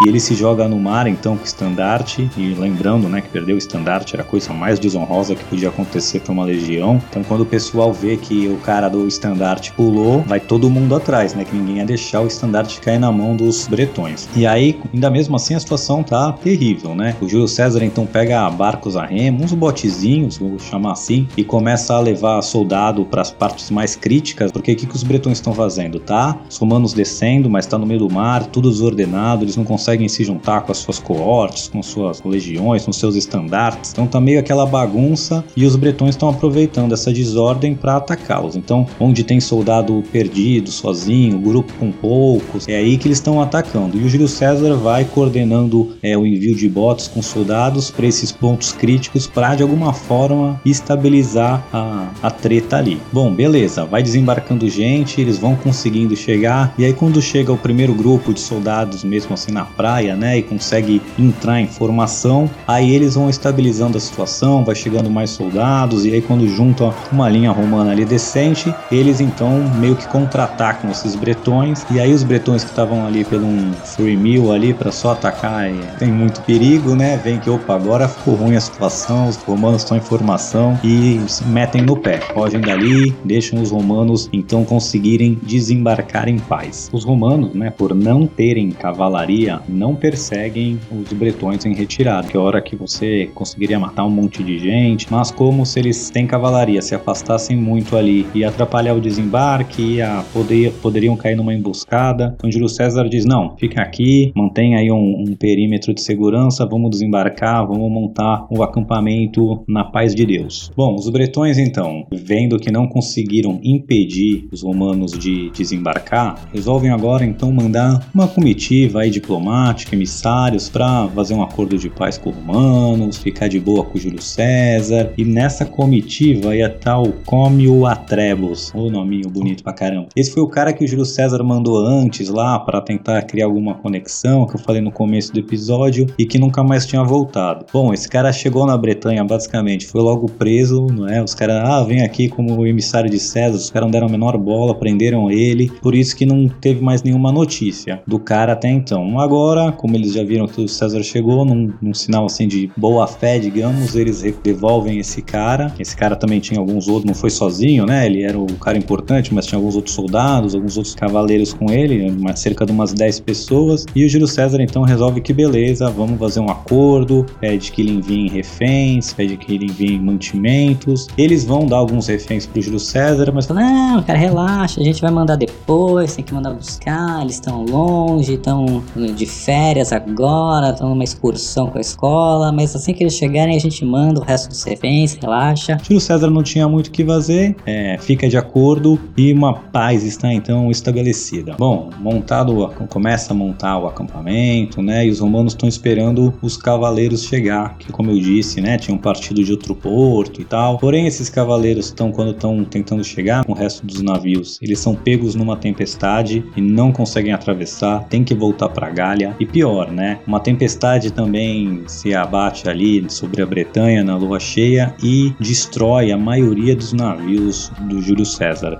E 0.00 0.08
ele 0.08 0.20
se 0.20 0.32
joga 0.32 0.68
no 0.68 0.78
mar 0.78 1.08
então 1.08 1.36
com 1.36 1.42
o 1.42 1.44
estandarte, 1.44 2.30
e 2.36 2.54
lembrando 2.54 3.08
né, 3.08 3.20
que 3.20 3.28
perder 3.30 3.54
o 3.54 3.58
estandarte 3.58 4.14
era 4.14 4.22
a 4.22 4.24
coisa 4.24 4.52
mais 4.54 4.78
desonrosa 4.78 5.34
que 5.34 5.42
podia 5.42 5.70
acontecer 5.70 6.20
para 6.20 6.30
uma 6.30 6.44
legião. 6.44 7.02
Então 7.10 7.24
quando 7.24 7.40
o 7.40 7.44
pessoal 7.44 7.92
vê 7.92 8.16
que 8.16 8.46
o 8.46 8.58
cara 8.58 8.88
do 8.88 9.08
estandarte 9.08 9.72
pulou, 9.72 10.20
vai 10.20 10.38
todo 10.38 10.70
mundo 10.70 10.94
atrás, 10.94 11.34
né? 11.34 11.44
Que 11.44 11.56
ninguém 11.56 11.78
ia 11.78 11.84
deixar 11.84 12.20
o 12.20 12.28
estandarte 12.28 12.80
cair 12.80 13.00
na 13.00 13.10
mão 13.10 13.34
dos 13.34 13.66
bretões. 13.66 14.28
E 14.36 14.46
aí, 14.46 14.80
ainda 14.94 15.10
mesmo 15.10 15.34
assim, 15.34 15.56
a 15.56 15.58
situação 15.58 16.04
tá 16.04 16.30
terrível, 16.30 16.94
né? 16.94 17.16
O 17.20 17.28
Júlio 17.28 17.48
César 17.48 17.84
então 17.84 18.06
pega 18.06 18.48
barcos 18.50 18.96
a 18.96 19.04
remo, 19.04 19.42
uns 19.42 19.52
botezinhos, 19.52 20.38
vou 20.38 20.60
chamar 20.60 20.92
assim, 20.92 21.26
e 21.36 21.42
começa 21.42 21.94
a 21.94 21.98
levar 21.98 22.40
soldado 22.42 23.04
para 23.04 23.22
as 23.22 23.32
partes 23.32 23.68
mais 23.68 23.96
críticas, 23.96 24.52
porque 24.52 24.70
o 24.70 24.76
que, 24.76 24.86
que 24.86 24.94
os 24.94 25.02
bretões 25.02 25.38
estão 25.38 25.52
fazendo? 25.52 25.98
Tá? 25.98 26.38
Os 26.48 26.56
romanos 26.56 26.92
descendo, 26.92 27.50
mas 27.50 27.66
tá 27.66 27.76
no 27.76 27.84
meio 27.84 27.98
do 27.98 28.08
mar, 28.08 28.46
tudo 28.46 28.70
desordenado, 28.70 29.42
eles 29.42 29.56
não 29.56 29.64
conseguem 29.64 29.87
conseguem 29.88 30.08
se 30.08 30.22
juntar 30.22 30.60
com 30.62 30.72
as 30.72 30.78
suas 30.78 30.98
coortes, 30.98 31.68
com 31.68 31.82
suas 31.82 32.22
legiões, 32.22 32.84
com 32.84 32.92
seus 32.92 33.16
estandartes. 33.16 33.92
Então 33.92 34.06
tá 34.06 34.20
meio 34.20 34.38
aquela 34.38 34.66
bagunça 34.66 35.42
e 35.56 35.64
os 35.64 35.76
bretões 35.76 36.10
estão 36.10 36.28
aproveitando 36.28 36.92
essa 36.92 37.10
desordem 37.10 37.74
para 37.74 37.96
atacá-los. 37.96 38.54
Então, 38.54 38.86
onde 39.00 39.24
tem 39.24 39.40
soldado 39.40 40.02
perdido, 40.12 40.70
sozinho, 40.70 41.38
grupo 41.38 41.72
com 41.78 41.90
poucos, 41.90 42.68
é 42.68 42.76
aí 42.76 42.98
que 42.98 43.08
eles 43.08 43.18
estão 43.18 43.40
atacando. 43.40 43.96
E 43.96 44.04
o 44.04 44.08
Júlio 44.08 44.28
César 44.28 44.74
vai 44.74 45.04
coordenando 45.06 45.96
é, 46.02 46.16
o 46.18 46.26
envio 46.26 46.54
de 46.54 46.68
botes 46.68 47.08
com 47.08 47.22
soldados 47.22 47.90
para 47.90 48.06
esses 48.06 48.30
pontos 48.30 48.72
críticos 48.72 49.26
para 49.26 49.54
de 49.54 49.62
alguma 49.62 49.94
forma 49.94 50.60
estabilizar 50.66 51.66
a, 51.72 52.10
a 52.22 52.30
treta 52.30 52.76
ali. 52.76 53.00
Bom, 53.10 53.32
beleza, 53.32 53.86
vai 53.86 54.02
desembarcando 54.02 54.68
gente, 54.68 55.20
eles 55.20 55.38
vão 55.38 55.56
conseguindo 55.56 56.14
chegar, 56.14 56.74
e 56.76 56.84
aí 56.84 56.92
quando 56.92 57.22
chega 57.22 57.52
o 57.52 57.56
primeiro 57.56 57.94
grupo 57.94 58.34
de 58.34 58.40
soldados, 58.40 59.02
mesmo 59.02 59.32
assim 59.32 59.52
na 59.52 59.64
praia, 59.78 60.16
né, 60.16 60.38
e 60.38 60.42
consegue 60.42 61.00
entrar 61.16 61.60
em 61.60 61.68
formação, 61.68 62.50
aí 62.66 62.92
eles 62.92 63.14
vão 63.14 63.30
estabilizando 63.30 63.96
a 63.96 64.00
situação, 64.00 64.64
vai 64.64 64.74
chegando 64.74 65.08
mais 65.08 65.30
soldados, 65.30 66.04
e 66.04 66.12
aí 66.12 66.20
quando 66.20 66.48
juntam 66.48 66.92
uma 67.12 67.28
linha 67.28 67.52
romana 67.52 67.92
ali 67.92 68.04
decente, 68.04 68.74
eles 68.90 69.20
então 69.20 69.62
meio 69.76 69.94
que 69.94 70.08
contra-atacam 70.08 70.90
esses 70.90 71.14
bretões, 71.14 71.86
e 71.92 72.00
aí 72.00 72.12
os 72.12 72.24
bretões 72.24 72.64
que 72.64 72.70
estavam 72.70 73.06
ali 73.06 73.24
pelo 73.24 73.46
um 73.46 73.72
free 73.84 74.16
meal 74.16 74.50
ali 74.50 74.74
para 74.74 74.90
só 74.90 75.12
atacar, 75.12 75.70
tem 75.98 76.10
muito 76.10 76.40
perigo, 76.42 76.96
né, 76.96 77.16
vem 77.16 77.38
que 77.38 77.48
opa, 77.48 77.76
agora 77.76 78.08
ficou 78.08 78.34
ruim 78.34 78.56
a 78.56 78.60
situação, 78.60 79.28
os 79.28 79.36
romanos 79.36 79.82
estão 79.82 79.96
em 79.96 80.00
formação 80.00 80.76
e 80.82 81.20
metem 81.46 81.82
no 81.82 81.96
pé, 81.96 82.18
fogem 82.34 82.60
dali, 82.60 83.14
deixam 83.24 83.62
os 83.62 83.70
romanos 83.70 84.28
então 84.32 84.64
conseguirem 84.64 85.38
desembarcar 85.42 86.28
em 86.28 86.38
paz. 86.38 86.88
Os 86.92 87.04
romanos, 87.04 87.54
né, 87.54 87.70
por 87.70 87.94
não 87.94 88.26
terem 88.26 88.70
cavalaria, 88.70 89.60
não 89.68 89.94
perseguem 89.94 90.78
os 90.90 91.12
bretões 91.12 91.64
em 91.64 91.74
retirada, 91.74 92.28
que 92.28 92.36
é 92.36 92.40
hora 92.40 92.60
que 92.60 92.76
você 92.76 93.30
conseguiria 93.34 93.78
matar 93.78 94.04
um 94.04 94.10
monte 94.10 94.42
de 94.42 94.58
gente, 94.58 95.06
mas 95.10 95.30
como 95.30 95.64
se 95.64 95.78
eles 95.78 96.10
têm 96.10 96.26
cavalaria, 96.26 96.82
se 96.82 96.94
afastassem 96.94 97.56
muito 97.56 97.96
ali 97.96 98.26
e 98.34 98.44
atrapalhar 98.44 98.94
o 98.94 99.00
desembarque, 99.00 99.96
ia 99.96 100.24
poder, 100.32 100.72
poderiam 100.82 101.16
cair 101.16 101.36
numa 101.36 101.54
emboscada. 101.54 102.34
Então 102.36 102.50
Júlio 102.50 102.68
César 102.68 103.08
diz: 103.08 103.24
não, 103.24 103.56
fica 103.56 103.82
aqui, 103.82 104.32
mantenha 104.34 104.78
aí 104.78 104.90
um, 104.90 105.24
um 105.28 105.34
perímetro 105.36 105.94
de 105.94 106.00
segurança, 106.00 106.66
vamos 106.66 106.90
desembarcar, 106.90 107.66
vamos 107.66 107.90
montar 107.90 108.46
o 108.50 108.58
um 108.58 108.62
acampamento 108.62 109.62
na 109.68 109.84
paz 109.84 110.14
de 110.14 110.24
Deus. 110.24 110.70
Bom, 110.76 110.94
os 110.94 111.08
bretões 111.08 111.58
então, 111.58 112.06
vendo 112.12 112.58
que 112.58 112.70
não 112.70 112.86
conseguiram 112.86 113.60
impedir 113.62 114.48
os 114.52 114.62
romanos 114.62 115.12
de 115.12 115.50
desembarcar, 115.50 116.48
resolvem 116.52 116.90
agora 116.90 117.24
então 117.24 117.50
mandar 117.52 118.08
uma 118.14 118.28
comitiva 118.28 119.00
aí 119.00 119.10
diplomática, 119.10 119.57
emissários 119.92 120.68
para 120.68 121.08
fazer 121.08 121.34
um 121.34 121.42
acordo 121.42 121.76
de 121.76 121.88
paz 121.88 122.16
com 122.16 122.30
os 122.30 122.36
romanos, 122.36 123.18
ficar 123.18 123.48
de 123.48 123.58
boa 123.58 123.84
com 123.84 123.98
Júlio 123.98 124.22
César. 124.22 125.12
E 125.16 125.24
nessa 125.24 125.64
comitiva 125.64 126.54
ia 126.54 126.66
estar 126.66 126.98
o 127.00 127.12
Cômio 127.24 127.86
Atrebus, 127.86 128.72
o 128.74 128.90
nominho 128.90 129.28
bonito 129.28 129.62
pra 129.62 129.72
caramba. 129.72 130.08
Esse 130.14 130.32
foi 130.32 130.42
o 130.42 130.48
cara 130.48 130.72
que 130.72 130.84
o 130.84 130.88
Júlio 130.88 131.04
César 131.04 131.42
mandou 131.42 131.78
antes 131.78 132.28
lá 132.28 132.58
para 132.58 132.80
tentar 132.80 133.22
criar 133.22 133.46
alguma 133.46 133.74
conexão, 133.74 134.46
que 134.46 134.56
eu 134.56 134.60
falei 134.60 134.80
no 134.80 134.92
começo 134.92 135.32
do 135.32 135.40
episódio, 135.40 136.06
e 136.18 136.24
que 136.24 136.38
nunca 136.38 136.62
mais 136.62 136.86
tinha 136.86 137.02
voltado. 137.02 137.66
Bom, 137.72 137.92
esse 137.92 138.08
cara 138.08 138.32
chegou 138.32 138.66
na 138.66 138.76
Bretanha 138.76 139.24
basicamente, 139.24 139.86
foi 139.86 140.00
logo 140.00 140.28
preso, 140.28 140.86
não 140.86 141.08
é? 141.08 141.22
Os 141.22 141.34
caras, 141.34 141.62
ah, 141.64 141.82
vem 141.82 142.02
aqui 142.02 142.28
como 142.28 142.66
emissário 142.66 143.10
de 143.10 143.18
César, 143.18 143.56
os 143.56 143.70
caras 143.70 143.86
não 143.86 143.90
deram 143.90 144.06
a 144.06 144.10
menor 144.10 144.36
bola, 144.36 144.74
prenderam 144.74 145.30
ele, 145.30 145.70
por 145.82 145.94
isso 145.94 146.16
que 146.16 146.26
não 146.26 146.48
teve 146.48 146.82
mais 146.82 147.02
nenhuma 147.02 147.32
notícia 147.32 148.02
do 148.06 148.18
cara 148.18 148.52
até 148.52 148.68
então. 148.68 149.18
Agora, 149.18 149.47
como 149.76 149.96
eles 149.96 150.12
já 150.12 150.22
viram 150.22 150.46
que 150.46 150.60
o 150.60 150.68
César 150.68 151.02
chegou, 151.02 151.44
num, 151.44 151.72
num 151.80 151.92
sinal 151.92 152.26
assim 152.26 152.46
de 152.46 152.70
boa 152.76 153.06
fé, 153.06 153.38
digamos, 153.38 153.94
eles 153.96 154.22
devolvem 154.42 154.98
esse 154.98 155.20
cara. 155.20 155.72
Esse 155.78 155.96
cara 155.96 156.16
também 156.16 156.40
tinha 156.40 156.60
alguns 156.60 156.88
outros, 156.88 157.04
não 157.04 157.14
foi 157.14 157.30
sozinho, 157.30 157.84
né? 157.84 158.06
Ele 158.06 158.22
era 158.22 158.38
o 158.38 158.46
cara 158.56 158.78
importante, 158.78 159.34
mas 159.34 159.46
tinha 159.46 159.58
alguns 159.58 159.74
outros 159.74 159.94
soldados, 159.94 160.54
alguns 160.54 160.76
outros 160.76 160.94
cavaleiros 160.94 161.52
com 161.52 161.70
ele, 161.70 162.14
cerca 162.36 162.64
de 162.64 162.72
umas 162.72 162.92
10 162.92 163.20
pessoas. 163.20 163.84
E 163.94 164.04
o 164.04 164.08
Júlio 164.08 164.28
César 164.28 164.62
então 164.62 164.82
resolve 164.82 165.20
que 165.20 165.32
beleza, 165.32 165.90
vamos 165.90 166.18
fazer 166.18 166.40
um 166.40 166.50
acordo, 166.50 167.26
pede 167.40 167.72
que 167.72 167.82
ele 167.82 167.92
envie 167.92 168.28
reféns, 168.28 169.12
pede 169.12 169.36
que 169.36 169.54
ele 169.54 169.66
envie 169.66 169.98
mantimentos. 169.98 171.08
Eles 171.16 171.44
vão 171.44 171.66
dar 171.66 171.76
alguns 171.76 172.06
reféns 172.06 172.46
pro 172.46 172.62
Júlio 172.62 172.80
César, 172.80 173.32
mas 173.34 173.48
Fala, 173.48 173.62
não, 173.62 174.02
cara, 174.02 174.18
relaxa, 174.18 174.78
a 174.78 174.84
gente 174.84 175.00
vai 175.00 175.10
mandar 175.10 175.36
depois, 175.36 176.14
tem 176.14 176.22
que 176.22 176.34
mandar 176.34 176.52
buscar, 176.52 177.22
eles 177.22 177.36
estão 177.36 177.64
longe, 177.64 178.34
estão 178.34 178.84
de 179.16 179.24
férias 179.44 179.92
agora, 179.92 180.70
estão 180.70 180.90
numa 180.90 181.04
excursão 181.04 181.68
com 181.68 181.78
a 181.78 181.80
escola, 181.80 182.52
mas 182.52 182.74
assim 182.74 182.92
que 182.92 183.02
eles 183.02 183.14
chegarem 183.14 183.56
a 183.56 183.60
gente 183.60 183.84
manda 183.84 184.20
o 184.20 184.24
resto 184.24 184.48
dos 184.48 184.62
reféns, 184.64 185.14
relaxa. 185.14 185.78
Júlio 185.82 186.00
César 186.00 186.30
não 186.30 186.42
tinha 186.42 186.68
muito 186.68 186.88
o 186.88 186.90
que 186.90 187.04
fazer, 187.04 187.56
é, 187.66 187.96
fica 187.98 188.28
de 188.28 188.36
acordo 188.36 188.98
e 189.16 189.32
uma 189.32 189.54
paz 189.54 190.04
está 190.04 190.32
então 190.32 190.70
estabelecida. 190.70 191.56
Bom, 191.58 191.90
montado, 191.98 192.68
começa 192.88 193.32
a 193.32 193.36
montar 193.36 193.78
o 193.78 193.86
acampamento, 193.86 194.82
né, 194.82 195.06
e 195.06 195.10
os 195.10 195.20
romanos 195.20 195.52
estão 195.52 195.68
esperando 195.68 196.34
os 196.42 196.56
cavaleiros 196.56 197.22
chegar, 197.24 197.76
que 197.78 197.92
como 197.92 198.10
eu 198.10 198.18
disse, 198.18 198.60
né, 198.60 198.76
tinham 198.76 198.98
partido 198.98 199.42
de 199.42 199.50
outro 199.50 199.74
porto 199.74 200.40
e 200.40 200.44
tal. 200.44 200.78
Porém, 200.78 201.06
esses 201.06 201.28
cavaleiros 201.28 201.86
estão, 201.86 202.10
quando 202.10 202.32
estão 202.32 202.64
tentando 202.64 203.04
chegar 203.04 203.44
com 203.44 203.52
o 203.52 203.54
resto 203.54 203.86
dos 203.86 204.02
navios, 204.02 204.58
eles 204.62 204.78
são 204.78 204.94
pegos 204.94 205.34
numa 205.34 205.56
tempestade 205.56 206.44
e 206.56 206.60
não 206.60 206.92
conseguem 206.92 207.32
atravessar, 207.32 208.04
tem 208.08 208.24
que 208.24 208.34
voltar 208.34 208.68
para 208.68 208.90
E 209.38 209.46
pior, 209.46 209.90
né, 209.90 210.20
uma 210.26 210.40
tempestade 210.40 211.12
também 211.12 211.82
se 211.86 212.14
abate 212.14 212.68
ali 212.68 213.08
sobre 213.08 213.42
a 213.42 213.46
Bretanha 213.46 214.04
na 214.04 214.16
lua 214.16 214.38
cheia 214.38 214.94
e 215.02 215.34
destrói 215.40 216.12
a 216.12 216.16
maioria 216.16 216.74
dos 216.74 216.92
navios 216.92 217.70
do 217.80 218.00
Júlio 218.00 218.24
César. 218.24 218.78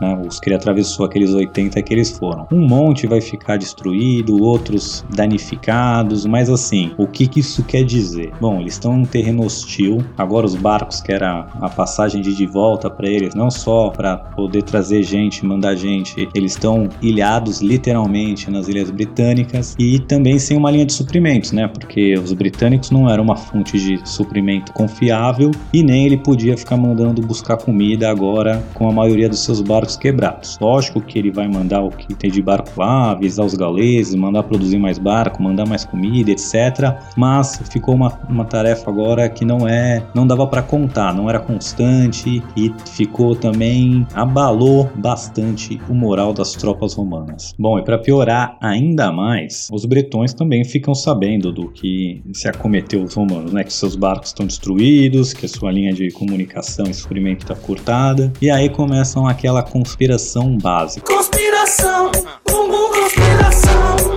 Né? 0.00 0.20
Os 0.26 0.40
que 0.40 0.48
ele 0.48 0.56
atravessou, 0.56 1.06
aqueles 1.06 1.32
80 1.32 1.80
que 1.82 1.92
eles 1.92 2.10
foram. 2.10 2.46
Um 2.52 2.66
monte 2.66 3.06
vai 3.06 3.20
ficar 3.20 3.56
destruído, 3.56 4.42
outros 4.42 5.04
danificados, 5.14 6.26
mas 6.26 6.50
assim, 6.50 6.92
o 6.96 7.06
que, 7.06 7.26
que 7.26 7.40
isso 7.40 7.64
quer 7.64 7.84
dizer? 7.84 8.32
Bom, 8.40 8.60
eles 8.60 8.74
estão 8.74 8.96
em 8.96 9.02
um 9.02 9.04
terreno 9.04 9.44
hostil, 9.44 9.98
agora 10.16 10.46
os 10.46 10.54
barcos, 10.54 11.00
que 11.00 11.12
era 11.12 11.48
a 11.60 11.68
passagem 11.68 12.20
de, 12.20 12.34
de 12.34 12.46
volta 12.46 12.90
para 12.90 13.08
eles, 13.08 13.34
não 13.34 13.50
só 13.50 13.90
para 13.90 14.16
poder 14.16 14.62
trazer 14.62 15.02
gente, 15.02 15.44
mandar 15.44 15.74
gente, 15.74 16.28
eles 16.34 16.52
estão 16.52 16.88
ilhados 17.00 17.60
literalmente 17.60 18.50
nas 18.50 18.68
ilhas 18.68 18.90
britânicas 18.90 19.74
e 19.78 19.98
também 19.98 20.38
sem 20.38 20.56
uma 20.56 20.70
linha 20.70 20.86
de 20.86 20.92
suprimentos, 20.92 21.52
né? 21.52 21.68
Porque 21.68 22.14
os 22.14 22.32
britânicos 22.32 22.90
não 22.90 23.08
eram 23.08 23.24
uma 23.24 23.36
fonte 23.36 23.78
de 23.78 24.00
suprimento 24.08 24.72
confiável 24.72 25.50
e 25.72 25.82
nem 25.82 26.06
ele 26.06 26.16
podia 26.16 26.56
ficar 26.56 26.76
mandando 26.76 27.22
buscar 27.22 27.56
comida 27.56 28.10
agora 28.10 28.62
com 28.74 28.88
a 28.88 28.92
maioria 28.92 29.28
dos 29.28 29.40
seus 29.40 29.60
barcos 29.60 29.87
quebrados. 29.96 30.58
Lógico 30.60 31.00
que 31.00 31.18
ele 31.18 31.30
vai 31.30 31.48
mandar 31.48 31.82
o 31.82 31.90
que 31.90 32.14
tem 32.14 32.30
de 32.30 32.42
barco 32.42 32.70
lá, 32.76 33.12
avisar 33.12 33.44
os 33.44 33.54
gauleses, 33.54 34.14
mandar 34.14 34.42
produzir 34.42 34.78
mais 34.78 34.98
barco, 34.98 35.42
mandar 35.42 35.66
mais 35.66 35.84
comida, 35.84 36.30
etc. 36.30 36.96
Mas 37.16 37.60
ficou 37.70 37.94
uma, 37.94 38.18
uma 38.28 38.44
tarefa 38.44 38.90
agora 38.90 39.28
que 39.28 39.44
não 39.44 39.66
é, 39.66 40.04
não 40.14 40.26
dava 40.26 40.46
para 40.46 40.62
contar, 40.62 41.14
não 41.14 41.28
era 41.28 41.38
constante 41.38 42.42
e 42.56 42.72
ficou 42.90 43.34
também 43.34 44.06
abalou 44.14 44.90
bastante 44.96 45.80
o 45.88 45.94
moral 45.94 46.32
das 46.32 46.52
tropas 46.52 46.94
romanas. 46.94 47.54
Bom, 47.58 47.78
e 47.78 47.82
para 47.82 47.98
piorar 47.98 48.56
ainda 48.60 49.12
mais, 49.12 49.68
os 49.72 49.84
bretões 49.84 50.32
também 50.32 50.64
ficam 50.64 50.94
sabendo 50.94 51.52
do 51.52 51.68
que 51.68 52.22
se 52.32 52.48
acometeu 52.48 53.02
os 53.02 53.14
romanos, 53.14 53.52
né? 53.52 53.64
Que 53.64 53.72
seus 53.72 53.96
barcos 53.96 54.28
estão 54.28 54.46
destruídos, 54.46 55.32
que 55.32 55.46
a 55.46 55.48
sua 55.48 55.70
linha 55.70 55.92
de 55.92 56.10
comunicação 56.10 56.86
e 56.86 56.94
suprimento 56.94 57.44
está 57.44 57.54
cortada, 57.54 58.32
e 58.40 58.50
aí 58.50 58.68
começam 58.68 59.26
aquela 59.26 59.62
conspiração 59.78 60.56
básica. 60.56 61.06
Conspiração, 61.06 62.10
bumbum 62.44 62.90
conspiração. 62.90 64.07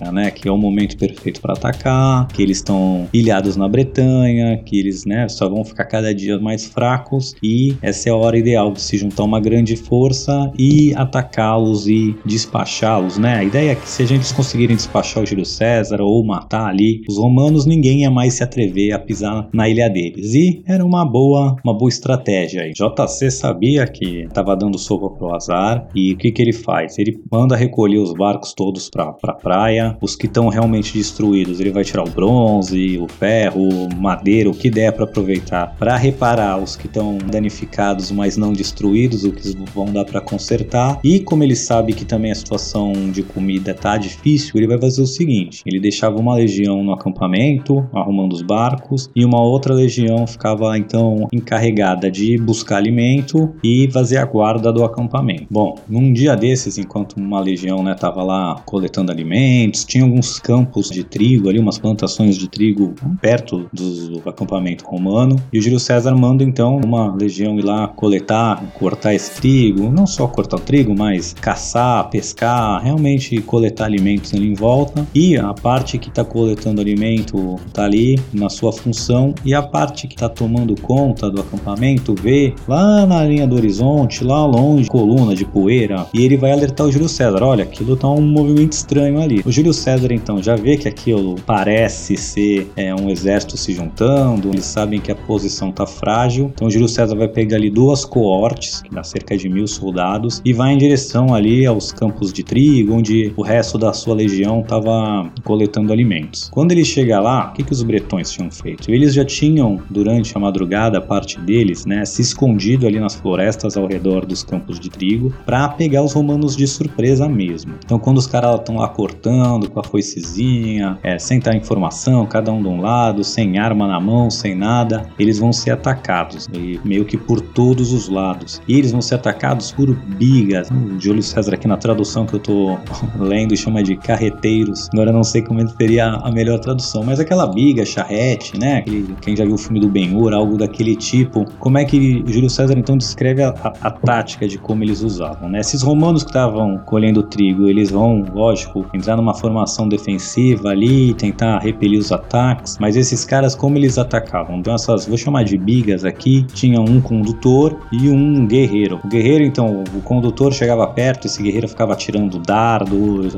Né, 0.00 0.30
que 0.30 0.48
é 0.48 0.50
o 0.52 0.56
momento 0.56 0.96
perfeito 0.96 1.40
para 1.40 1.52
atacar, 1.52 2.26
que 2.28 2.42
eles 2.42 2.56
estão 2.58 3.06
ilhados 3.12 3.56
na 3.56 3.68
Bretanha, 3.68 4.56
que 4.64 4.78
eles 4.78 5.04
né, 5.04 5.28
só 5.28 5.48
vão 5.48 5.64
ficar 5.64 5.84
cada 5.84 6.14
dia 6.14 6.38
mais 6.38 6.64
fracos 6.66 7.34
e 7.42 7.76
essa 7.82 8.08
é 8.08 8.12
a 8.12 8.16
hora 8.16 8.38
ideal 8.38 8.72
de 8.72 8.80
se 8.80 8.96
juntar 8.96 9.24
uma 9.24 9.40
grande 9.40 9.76
força 9.76 10.50
e 10.58 10.94
atacá-los 10.94 11.86
e 11.86 12.16
despachá-los, 12.24 13.18
né? 13.18 13.36
A 13.36 13.44
ideia 13.44 13.72
é 13.72 13.74
que 13.74 13.88
se 13.88 14.02
a 14.02 14.06
gente 14.06 14.32
conseguirem 14.34 14.76
despachar 14.76 15.22
o 15.22 15.26
Júlio 15.26 15.44
César 15.44 16.00
ou 16.00 16.24
matar 16.24 16.68
ali 16.68 17.02
os 17.08 17.18
romanos, 17.18 17.66
ninguém 17.66 18.02
ia 18.02 18.10
mais 18.10 18.34
se 18.34 18.42
atrever 18.42 18.92
a 18.92 18.98
pisar 18.98 19.48
na 19.52 19.68
ilha 19.68 19.88
deles. 19.88 20.34
E 20.34 20.62
era 20.66 20.84
uma 20.84 21.04
boa, 21.04 21.56
uma 21.64 21.76
boa 21.76 21.88
estratégia 21.88 22.62
aí. 22.62 22.72
JC 22.72 23.30
sabia 23.30 23.86
que 23.86 24.22
estava 24.22 24.56
dando 24.56 24.78
sopa 24.78 25.10
pro 25.10 25.34
azar 25.34 25.86
e 25.94 26.12
o 26.12 26.16
que 26.16 26.30
que 26.30 26.42
ele 26.42 26.52
faz? 26.52 26.98
Ele 26.98 27.20
manda 27.30 27.56
recolher 27.56 27.98
os 27.98 28.12
barcos 28.12 28.54
todos 28.54 28.88
para 28.88 29.12
pra 29.12 29.34
praia, 29.34 29.89
os 30.00 30.16
que 30.16 30.26
estão 30.26 30.48
realmente 30.48 30.92
destruídos. 30.92 31.60
Ele 31.60 31.70
vai 31.70 31.84
tirar 31.84 32.02
o 32.02 32.10
bronze, 32.10 32.98
o 32.98 33.08
ferro, 33.08 33.88
madeira, 33.96 34.50
o 34.50 34.54
que 34.54 34.70
der 34.70 34.92
para 34.92 35.04
aproveitar, 35.04 35.74
para 35.78 35.96
reparar 35.96 36.58
os 36.58 36.76
que 36.76 36.86
estão 36.86 37.18
danificados, 37.18 38.10
mas 38.10 38.36
não 38.36 38.52
destruídos, 38.52 39.24
o 39.24 39.32
que 39.32 39.56
vão 39.74 39.86
dar 39.86 40.04
para 40.04 40.20
consertar. 40.20 40.98
E 41.02 41.20
como 41.20 41.42
ele 41.42 41.56
sabe 41.56 41.92
que 41.92 42.04
também 42.04 42.30
a 42.30 42.34
situação 42.34 42.92
de 43.12 43.22
comida 43.22 43.74
tá 43.74 43.96
difícil, 43.96 44.52
ele 44.56 44.66
vai 44.66 44.78
fazer 44.78 45.02
o 45.02 45.06
seguinte: 45.06 45.62
ele 45.66 45.80
deixava 45.80 46.18
uma 46.18 46.34
legião 46.34 46.82
no 46.82 46.92
acampamento, 46.92 47.86
arrumando 47.92 48.32
os 48.32 48.42
barcos, 48.42 49.10
e 49.14 49.24
uma 49.24 49.40
outra 49.40 49.74
legião 49.74 50.26
ficava 50.26 50.76
então 50.78 51.28
encarregada 51.32 52.10
de 52.10 52.36
buscar 52.38 52.76
alimento 52.76 53.54
e 53.62 53.88
fazer 53.92 54.18
a 54.18 54.24
guarda 54.24 54.72
do 54.72 54.84
acampamento. 54.84 55.46
Bom, 55.50 55.76
num 55.88 56.12
dia 56.12 56.36
desses, 56.36 56.78
enquanto 56.78 57.16
uma 57.16 57.40
legião 57.40 57.82
né, 57.82 57.94
tava 57.94 58.22
lá 58.22 58.60
coletando 58.64 59.10
alimentos, 59.10 59.79
tinha 59.84 60.04
alguns 60.04 60.38
campos 60.38 60.90
de 60.90 61.04
trigo 61.04 61.48
ali, 61.48 61.58
umas 61.58 61.78
plantações 61.78 62.36
de 62.36 62.48
trigo 62.48 62.94
perto 63.20 63.68
do, 63.72 64.22
acampamento 64.28 64.84
romano, 64.84 65.40
e 65.52 65.58
o 65.58 65.62
Júlio 65.62 65.80
César 65.80 66.14
manda 66.14 66.44
então 66.44 66.80
uma 66.84 67.14
legião 67.14 67.58
ir 67.58 67.64
lá 67.64 67.88
coletar, 67.88 68.62
cortar 68.78 69.14
esse 69.14 69.40
trigo, 69.40 69.90
não 69.90 70.06
só 70.06 70.26
cortar 70.26 70.56
o 70.56 70.60
trigo, 70.60 70.94
mas 70.96 71.34
caçar, 71.40 72.08
pescar, 72.10 72.82
realmente 72.82 73.40
coletar 73.42 73.84
alimentos 73.84 74.32
ali 74.34 74.48
em 74.48 74.54
volta, 74.54 75.06
e 75.14 75.36
a 75.36 75.52
parte 75.54 75.98
que 75.98 76.08
está 76.08 76.24
coletando 76.24 76.80
alimento 76.80 77.58
tá 77.72 77.84
ali 77.84 78.18
na 78.32 78.48
sua 78.48 78.72
função, 78.72 79.34
e 79.44 79.54
a 79.54 79.62
parte 79.62 80.06
que 80.06 80.14
está 80.14 80.28
tomando 80.28 80.80
conta 80.80 81.30
do 81.30 81.40
acampamento 81.40 82.14
vê 82.14 82.54
lá 82.68 83.06
na 83.06 83.24
linha 83.24 83.46
do 83.46 83.56
horizonte, 83.56 84.24
lá 84.24 84.44
longe, 84.46 84.88
coluna 84.88 85.34
de 85.34 85.44
poeira, 85.44 86.06
e 86.14 86.24
ele 86.24 86.36
vai 86.36 86.52
alertar 86.52 86.86
o 86.86 86.92
Júlio 86.92 87.08
César: 87.08 87.42
olha, 87.42 87.64
aquilo 87.64 87.96
tá 87.96 88.08
um 88.08 88.20
movimento 88.20 88.72
estranho 88.72 89.20
ali. 89.20 89.42
O 89.44 89.52
Júlio 89.52 89.69
César 89.72 90.12
então 90.12 90.42
já 90.42 90.56
vê 90.56 90.76
que 90.76 90.88
aquilo 90.88 91.36
parece 91.46 92.16
ser 92.16 92.70
é, 92.76 92.94
um 92.94 93.10
exército 93.10 93.56
se 93.56 93.72
juntando, 93.72 94.48
eles 94.48 94.64
sabem 94.64 95.00
que 95.00 95.10
a 95.10 95.14
posição 95.14 95.72
tá 95.72 95.86
frágil, 95.86 96.50
então 96.54 96.70
Júlio 96.70 96.88
César 96.88 97.16
vai 97.16 97.28
pegar 97.28 97.56
ali 97.56 97.70
duas 97.70 98.04
coortes, 98.04 98.82
que 98.82 98.94
dá 98.94 99.02
cerca 99.02 99.36
de 99.36 99.48
mil 99.48 99.66
soldados, 99.66 100.40
e 100.44 100.52
vai 100.52 100.72
em 100.72 100.78
direção 100.78 101.34
ali 101.34 101.66
aos 101.66 101.92
campos 101.92 102.32
de 102.32 102.42
trigo, 102.42 102.94
onde 102.94 103.32
o 103.36 103.42
resto 103.42 103.78
da 103.78 103.92
sua 103.92 104.14
legião 104.14 104.60
estava 104.60 105.30
coletando 105.44 105.92
alimentos. 105.92 106.48
Quando 106.52 106.72
ele 106.72 106.84
chega 106.84 107.20
lá, 107.20 107.50
o 107.50 107.52
que, 107.52 107.62
que 107.62 107.72
os 107.72 107.82
bretões 107.82 108.30
tinham 108.30 108.50
feito? 108.50 108.90
Eles 108.90 109.14
já 109.14 109.24
tinham, 109.24 109.80
durante 109.90 110.36
a 110.36 110.40
madrugada, 110.40 111.00
parte 111.00 111.38
deles, 111.40 111.84
né, 111.84 112.04
se 112.04 112.22
escondido 112.22 112.86
ali 112.86 113.00
nas 113.00 113.14
florestas 113.14 113.76
ao 113.76 113.86
redor 113.86 114.24
dos 114.26 114.42
campos 114.42 114.78
de 114.78 114.88
trigo 114.90 115.32
para 115.44 115.68
pegar 115.68 116.02
os 116.02 116.12
romanos 116.12 116.56
de 116.56 116.66
surpresa 116.66 117.28
mesmo. 117.28 117.74
Então, 117.84 117.98
quando 117.98 118.18
os 118.18 118.26
caras 118.26 118.56
estão 118.56 118.76
lá 118.76 118.88
cortando 118.88 119.59
com 119.68 119.80
a 119.80 119.84
foicezinha, 119.84 120.98
é, 121.02 121.18
sem 121.18 121.40
dar 121.40 121.54
informação, 121.54 122.26
cada 122.26 122.52
um 122.52 122.62
de 122.62 122.68
um 122.68 122.80
lado, 122.80 123.24
sem 123.24 123.58
arma 123.58 123.86
na 123.86 124.00
mão, 124.00 124.30
sem 124.30 124.54
nada, 124.54 125.08
eles 125.18 125.38
vão 125.38 125.52
ser 125.52 125.72
atacados, 125.72 126.48
meio 126.84 127.04
que 127.04 127.16
por 127.16 127.40
todos 127.40 127.92
os 127.92 128.08
lados. 128.08 128.60
E 128.66 128.78
eles 128.78 128.92
vão 128.92 129.00
ser 129.00 129.16
atacados 129.16 129.72
por 129.72 129.94
bigas. 129.94 130.70
O 130.70 131.00
Júlio 131.00 131.22
César 131.22 131.54
aqui 131.54 131.66
na 131.66 131.76
tradução 131.76 132.26
que 132.26 132.34
eu 132.34 132.40
tô 132.40 132.78
lendo 133.18 133.56
chama 133.56 133.82
de 133.82 133.96
carreteiros. 133.96 134.88
Agora 134.92 135.12
não 135.12 135.22
sei 135.22 135.42
como 135.42 135.60
seria 135.76 136.06
a 136.06 136.30
melhor 136.30 136.58
tradução, 136.58 137.02
mas 137.04 137.20
aquela 137.20 137.46
biga, 137.46 137.84
charrete, 137.84 138.58
né? 138.58 138.78
Aquele, 138.78 139.14
quem 139.20 139.36
já 139.36 139.44
viu 139.44 139.54
o 139.54 139.58
filme 139.58 139.80
do 139.80 139.88
Ben-Hur, 139.88 140.32
algo 140.32 140.56
daquele 140.56 140.96
tipo. 140.96 141.44
Como 141.58 141.78
é 141.78 141.84
que 141.84 142.22
Júlio 142.26 142.50
César 142.50 142.78
então 142.78 142.96
descreve 142.96 143.42
a, 143.42 143.50
a, 143.50 143.88
a 143.88 143.90
tática 143.90 144.46
de 144.46 144.58
como 144.58 144.84
eles 144.84 145.02
usavam, 145.02 145.48
né? 145.48 145.60
Esses 145.60 145.82
romanos 145.82 146.22
que 146.22 146.30
estavam 146.30 146.78
colhendo 146.78 147.22
trigo, 147.22 147.68
eles 147.68 147.90
vão, 147.90 148.24
lógico, 148.32 148.86
entrar 148.94 149.16
numa 149.16 149.34
formação 149.50 149.88
defensiva 149.88 150.70
ali, 150.70 151.12
tentar 151.14 151.58
repelir 151.58 151.98
os 151.98 152.12
ataques, 152.12 152.78
mas 152.78 152.96
esses 152.96 153.24
caras 153.24 153.54
como 153.54 153.76
eles 153.76 153.98
atacavam? 153.98 154.58
Então 154.58 154.74
essas, 154.74 155.06
vou 155.06 155.18
chamar 155.18 155.42
de 155.42 155.58
bigas 155.58 156.04
aqui, 156.04 156.46
tinha 156.54 156.80
um 156.80 157.00
condutor 157.00 157.76
e 157.90 158.08
um 158.08 158.46
guerreiro. 158.46 159.00
O 159.04 159.08
guerreiro, 159.08 159.42
então, 159.44 159.82
o 159.94 160.00
condutor 160.02 160.52
chegava 160.52 160.86
perto, 160.86 161.26
esse 161.26 161.42
guerreiro 161.42 161.68
ficava 161.68 161.96
tirando 161.96 162.38
dardo, 162.38 163.28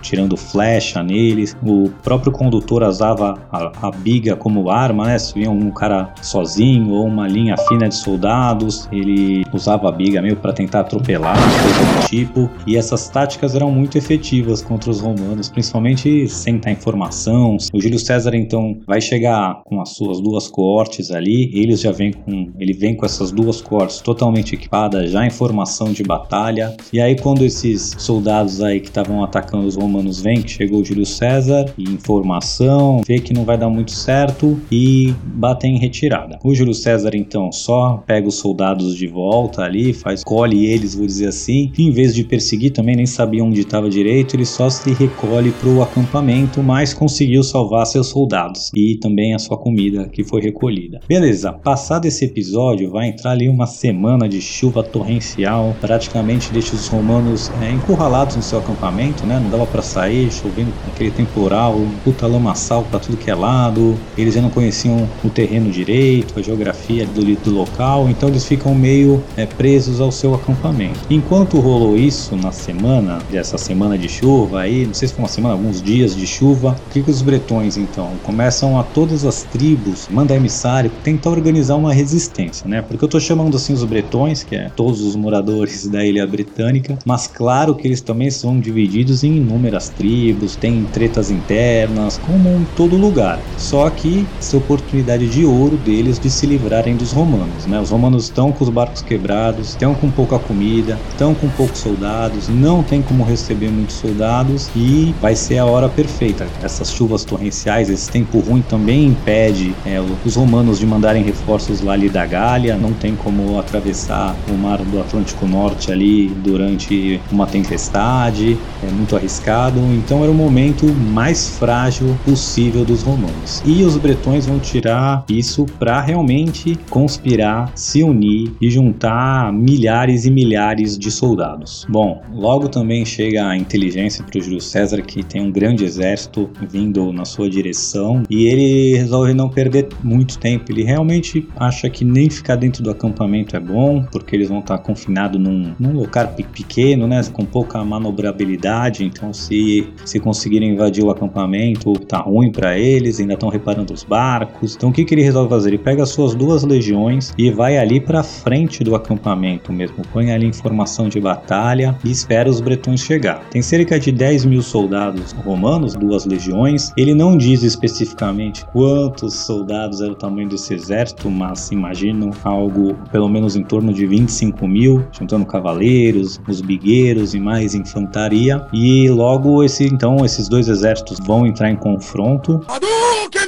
tirando 0.00 0.36
flecha 0.36 1.02
neles. 1.02 1.56
O 1.62 1.90
próprio 2.02 2.32
condutor 2.32 2.82
usava 2.82 3.38
a, 3.52 3.88
a 3.88 3.90
biga 3.90 4.34
como 4.34 4.70
arma, 4.70 5.06
né? 5.06 5.18
Se 5.18 5.34
vinha 5.34 5.50
um 5.50 5.70
cara 5.70 6.12
sozinho 6.22 6.90
ou 6.90 7.06
uma 7.06 7.28
linha 7.28 7.56
fina 7.68 7.88
de 7.88 7.94
soldados, 7.94 8.88
ele 8.90 9.44
usava 9.52 9.88
a 9.88 9.92
biga 9.92 10.22
meio 10.22 10.36
para 10.36 10.52
tentar 10.52 10.80
atropelar, 10.80 11.36
coisa 11.36 12.00
do 12.00 12.08
tipo. 12.08 12.50
E 12.66 12.76
essas 12.76 13.08
táticas 13.08 13.54
eram 13.54 13.70
muito 13.70 13.98
efetivas 13.98 14.62
contra 14.62 14.90
os 14.90 15.00
romanos, 15.00 15.47
principalmente 15.50 16.28
sem 16.28 16.58
dar 16.58 16.70
informação. 16.70 17.56
O 17.72 17.80
Júlio 17.80 17.98
César 17.98 18.34
então 18.34 18.78
vai 18.86 19.00
chegar 19.00 19.62
com 19.64 19.80
as 19.80 19.90
suas 19.90 20.20
duas 20.20 20.48
coortes 20.48 21.10
ali, 21.10 21.50
eles 21.54 21.80
já 21.80 21.92
vêm 21.92 22.12
com, 22.12 22.50
ele 22.58 22.72
vem 22.72 22.94
com 22.94 23.04
essas 23.04 23.30
duas 23.30 23.60
coortes 23.60 24.00
totalmente 24.00 24.54
equipadas, 24.54 25.10
já 25.10 25.26
em 25.26 25.30
formação 25.30 25.92
de 25.92 26.02
batalha. 26.02 26.76
E 26.92 27.00
aí 27.00 27.16
quando 27.16 27.44
esses 27.44 27.94
soldados 27.98 28.62
aí 28.62 28.80
que 28.80 28.88
estavam 28.88 29.22
atacando 29.22 29.66
os 29.66 29.76
romanos 29.76 30.20
vêm, 30.20 30.42
que 30.42 30.50
chegou 30.50 30.80
o 30.80 30.84
Júlio 30.84 31.06
César, 31.06 31.72
e 31.76 31.84
informação, 31.84 33.00
vê 33.06 33.18
que 33.18 33.32
não 33.32 33.44
vai 33.44 33.56
dar 33.56 33.68
muito 33.68 33.92
certo 33.92 34.58
e 34.70 35.14
batem 35.22 35.76
em 35.76 35.78
retirada. 35.78 36.38
O 36.42 36.54
Júlio 36.54 36.74
César 36.74 37.14
então 37.14 37.50
só 37.52 38.02
pega 38.06 38.28
os 38.28 38.36
soldados 38.36 38.96
de 38.96 39.06
volta 39.06 39.62
ali, 39.62 39.92
faz 39.92 40.22
colhe 40.24 40.66
eles, 40.66 40.94
vou 40.94 41.06
dizer 41.06 41.28
assim, 41.28 41.72
e 41.76 41.84
em 41.84 41.90
vez 41.90 42.14
de 42.14 42.24
perseguir 42.24 42.72
também 42.72 42.96
nem 42.96 43.06
sabia 43.06 43.44
onde 43.44 43.60
estava 43.60 43.88
direito, 43.88 44.34
ele 44.34 44.44
só 44.44 44.68
se 44.68 44.92
recolhe 44.92 45.37
para 45.52 45.68
o 45.68 45.82
acampamento, 45.82 46.62
mas 46.62 46.92
conseguiu 46.92 47.42
salvar 47.42 47.86
seus 47.86 48.08
soldados 48.08 48.70
e 48.74 48.96
também 48.96 49.34
a 49.34 49.38
sua 49.38 49.56
comida 49.56 50.08
que 50.08 50.24
foi 50.24 50.42
recolhida. 50.42 51.00
Beleza, 51.08 51.52
passado 51.52 52.06
esse 52.06 52.24
episódio, 52.24 52.90
vai 52.90 53.08
entrar 53.08 53.30
ali 53.30 53.48
uma 53.48 53.66
semana 53.66 54.28
de 54.28 54.40
chuva 54.40 54.82
torrencial, 54.82 55.76
praticamente 55.80 56.52
deixa 56.52 56.74
os 56.74 56.88
romanos 56.88 57.50
é, 57.62 57.70
encurralados 57.70 58.36
no 58.36 58.42
seu 58.42 58.58
acampamento, 58.58 59.24
né? 59.24 59.38
Não 59.40 59.50
dava 59.50 59.66
para 59.66 59.82
sair, 59.82 60.30
chovendo 60.32 60.72
aquele 60.92 61.10
temporal, 61.10 61.80
puta 62.04 62.26
lamaçal 62.26 62.82
para 62.82 62.98
tudo 62.98 63.16
que 63.16 63.30
é 63.30 63.34
lado. 63.34 63.96
Eles 64.16 64.34
já 64.34 64.42
não 64.42 64.50
conheciam 64.50 65.08
o 65.24 65.30
terreno 65.30 65.70
direito, 65.70 66.38
a 66.38 66.42
geografia 66.42 67.06
do, 67.06 67.22
do 67.36 67.50
local, 67.50 68.08
então 68.08 68.28
eles 68.28 68.44
ficam 68.44 68.74
meio 68.74 69.22
é, 69.36 69.46
presos 69.46 70.00
ao 70.00 70.10
seu 70.10 70.34
acampamento. 70.34 70.98
Enquanto 71.08 71.60
rolou 71.60 71.96
isso 71.96 72.36
na 72.36 72.50
semana, 72.52 73.18
dessa 73.30 73.56
semana 73.56 73.96
de 73.96 74.08
chuva 74.08 74.60
aí, 74.60 74.86
não 74.86 74.94
sei 74.94 75.08
se 75.08 75.14
foi 75.14 75.27
uma 75.28 75.34
semana, 75.34 75.54
alguns 75.54 75.82
dias 75.82 76.16
de 76.16 76.26
chuva, 76.26 76.76
o 76.86 76.90
que, 76.90 77.02
que 77.02 77.10
os 77.10 77.20
bretões 77.20 77.76
então 77.76 78.12
começam 78.22 78.80
a 78.80 78.82
todas 78.82 79.24
as 79.24 79.42
tribos 79.42 80.08
mandar 80.10 80.36
emissário 80.36 80.90
tentar 81.04 81.30
organizar 81.30 81.76
uma 81.76 81.92
resistência, 81.92 82.66
né? 82.66 82.80
Porque 82.80 83.04
eu 83.04 83.08
tô 83.08 83.20
chamando 83.20 83.56
assim 83.56 83.74
os 83.74 83.84
bretões, 83.84 84.42
que 84.42 84.56
é 84.56 84.70
todos 84.74 85.02
os 85.02 85.14
moradores 85.14 85.86
da 85.86 86.04
ilha 86.04 86.26
britânica, 86.26 86.98
mas 87.04 87.26
claro 87.26 87.74
que 87.74 87.86
eles 87.86 88.00
também 88.00 88.30
são 88.30 88.58
divididos 88.58 89.22
em 89.22 89.36
inúmeras 89.36 89.90
tribos, 89.90 90.56
tem 90.56 90.84
tretas 90.84 91.30
internas, 91.30 92.18
como 92.26 92.48
em 92.48 92.66
todo 92.76 92.96
lugar. 92.96 93.38
Só 93.58 93.88
que 93.90 94.26
essa 94.38 94.56
é 94.56 94.58
oportunidade 94.58 95.28
de 95.28 95.44
ouro 95.44 95.76
deles 95.76 96.18
de 96.18 96.30
se 96.30 96.46
livrarem 96.46 96.96
dos 96.96 97.12
romanos, 97.12 97.66
né? 97.66 97.78
Os 97.78 97.90
romanos 97.90 98.24
estão 98.24 98.50
com 98.50 98.64
os 98.64 98.70
barcos 98.70 99.02
quebrados, 99.02 99.70
estão 99.70 99.94
com 99.94 100.10
pouca 100.10 100.38
comida, 100.38 100.98
estão 101.10 101.34
com 101.34 101.48
poucos 101.50 101.80
soldados, 101.80 102.48
não 102.48 102.82
tem 102.82 103.02
como 103.02 103.24
receber 103.24 103.70
muitos 103.70 103.96
soldados 103.96 104.70
e 104.74 105.14
vai 105.20 105.34
ser 105.34 105.58
a 105.58 105.66
hora 105.66 105.88
perfeita. 105.88 106.46
Essas 106.62 106.92
chuvas 106.92 107.24
torrenciais, 107.24 107.90
esse 107.90 108.10
tempo 108.10 108.38
ruim 108.38 108.62
também 108.62 109.06
impede 109.06 109.74
é, 109.84 110.00
os 110.24 110.36
romanos 110.36 110.78
de 110.78 110.86
mandarem 110.86 111.22
reforços 111.22 111.80
lá 111.80 111.92
ali 111.92 112.08
da 112.08 112.24
Gália, 112.26 112.76
não 112.76 112.92
tem 112.92 113.16
como 113.16 113.58
atravessar 113.58 114.36
o 114.48 114.54
mar 114.54 114.78
do 114.78 115.00
Atlântico 115.00 115.46
Norte 115.46 115.90
ali 115.92 116.28
durante 116.28 117.20
uma 117.30 117.46
tempestade, 117.46 118.56
é 118.82 118.90
muito 118.90 119.16
arriscado, 119.16 119.78
então 119.92 120.22
era 120.22 120.30
o 120.30 120.34
momento 120.34 120.86
mais 120.86 121.48
frágil 121.58 122.16
possível 122.24 122.84
dos 122.84 123.02
romanos. 123.02 123.62
E 123.64 123.82
os 123.82 123.96
bretões 123.96 124.46
vão 124.46 124.58
tirar 124.58 125.24
isso 125.28 125.66
para 125.78 126.00
realmente 126.00 126.78
conspirar, 126.90 127.72
se 127.74 128.02
unir 128.02 128.52
e 128.60 128.70
juntar 128.70 129.52
milhares 129.52 130.24
e 130.24 130.30
milhares 130.30 130.98
de 130.98 131.10
soldados. 131.10 131.86
Bom, 131.88 132.22
logo 132.32 132.68
também 132.68 133.04
chega 133.04 133.48
a 133.48 133.56
inteligência 133.56 134.24
para 134.24 134.38
o 134.38 134.42
Júlio 134.42 134.60
César 134.60 135.00
que 135.08 135.22
tem 135.24 135.40
um 135.40 135.50
grande 135.50 135.84
exército 135.84 136.50
vindo 136.68 137.12
na 137.12 137.24
sua 137.24 137.48
direção 137.48 138.22
e 138.28 138.46
ele 138.46 138.98
resolve 138.98 139.32
não 139.32 139.48
perder 139.48 139.88
muito 140.04 140.38
tempo. 140.38 140.70
Ele 140.70 140.84
realmente 140.84 141.48
acha 141.56 141.88
que 141.88 142.04
nem 142.04 142.28
ficar 142.28 142.56
dentro 142.56 142.82
do 142.82 142.90
acampamento 142.90 143.56
é 143.56 143.60
bom, 143.60 144.04
porque 144.12 144.36
eles 144.36 144.48
vão 144.48 144.58
estar 144.58 144.78
confinados 144.78 145.40
num, 145.40 145.74
num 145.80 146.06
pequeno, 146.52 147.08
né, 147.08 147.22
com 147.32 147.44
pouca 147.44 147.82
manobrabilidade. 147.82 149.04
Então, 149.04 149.32
se, 149.32 149.88
se 150.04 150.20
conseguirem 150.20 150.74
invadir 150.74 151.02
o 151.02 151.10
acampamento, 151.10 151.94
tá 152.00 152.18
ruim 152.18 152.52
para 152.52 152.78
eles, 152.78 153.18
ainda 153.18 153.34
estão 153.34 153.48
reparando 153.48 153.94
os 153.94 154.04
barcos. 154.04 154.76
Então, 154.76 154.90
o 154.90 154.92
que, 154.92 155.04
que 155.04 155.14
ele 155.14 155.22
resolve 155.22 155.48
fazer? 155.48 155.70
Ele 155.70 155.78
pega 155.78 156.02
as 156.02 156.10
suas 156.10 156.34
duas 156.34 156.64
legiões 156.64 157.32
e 157.38 157.50
vai 157.50 157.78
ali 157.78 157.98
para 157.98 158.22
frente 158.22 158.84
do 158.84 158.94
acampamento 158.94 159.72
mesmo, 159.72 159.96
põe 160.12 160.30
ali 160.32 160.46
em 160.46 160.52
formação 160.52 161.08
de 161.08 161.18
batalha 161.18 161.96
e 162.04 162.10
espera 162.10 162.50
os 162.50 162.60
bretões 162.60 163.00
chegar. 163.00 163.48
Tem 163.50 163.62
cerca 163.62 163.98
de 163.98 164.12
10 164.12 164.44
mil 164.44 164.60
soldados 164.62 164.97
soldados 164.98 165.32
romanos, 165.32 165.94
duas 165.94 166.26
legiões. 166.26 166.92
Ele 166.96 167.14
não 167.14 167.36
diz 167.36 167.62
especificamente 167.62 168.64
quantos 168.66 169.34
soldados 169.34 170.00
era 170.00 170.12
o 170.12 170.16
tamanho 170.16 170.48
desse 170.48 170.74
exército, 170.74 171.30
mas 171.30 171.70
imagino 171.70 172.30
algo 172.42 172.94
pelo 173.12 173.28
menos 173.28 173.54
em 173.54 173.62
torno 173.62 173.92
de 173.92 174.04
25 174.06 174.66
mil, 174.66 175.04
juntando 175.12 175.46
cavaleiros, 175.46 176.40
os 176.48 176.60
bigueiros 176.60 177.34
e 177.34 177.40
mais 177.40 177.74
infantaria. 177.74 178.66
E 178.72 179.08
logo 179.08 179.62
esse 179.62 179.84
então 179.84 180.24
esses 180.24 180.48
dois 180.48 180.68
exércitos 180.68 181.18
vão 181.24 181.46
entrar 181.46 181.70
em 181.70 181.76
confronto. 181.76 182.60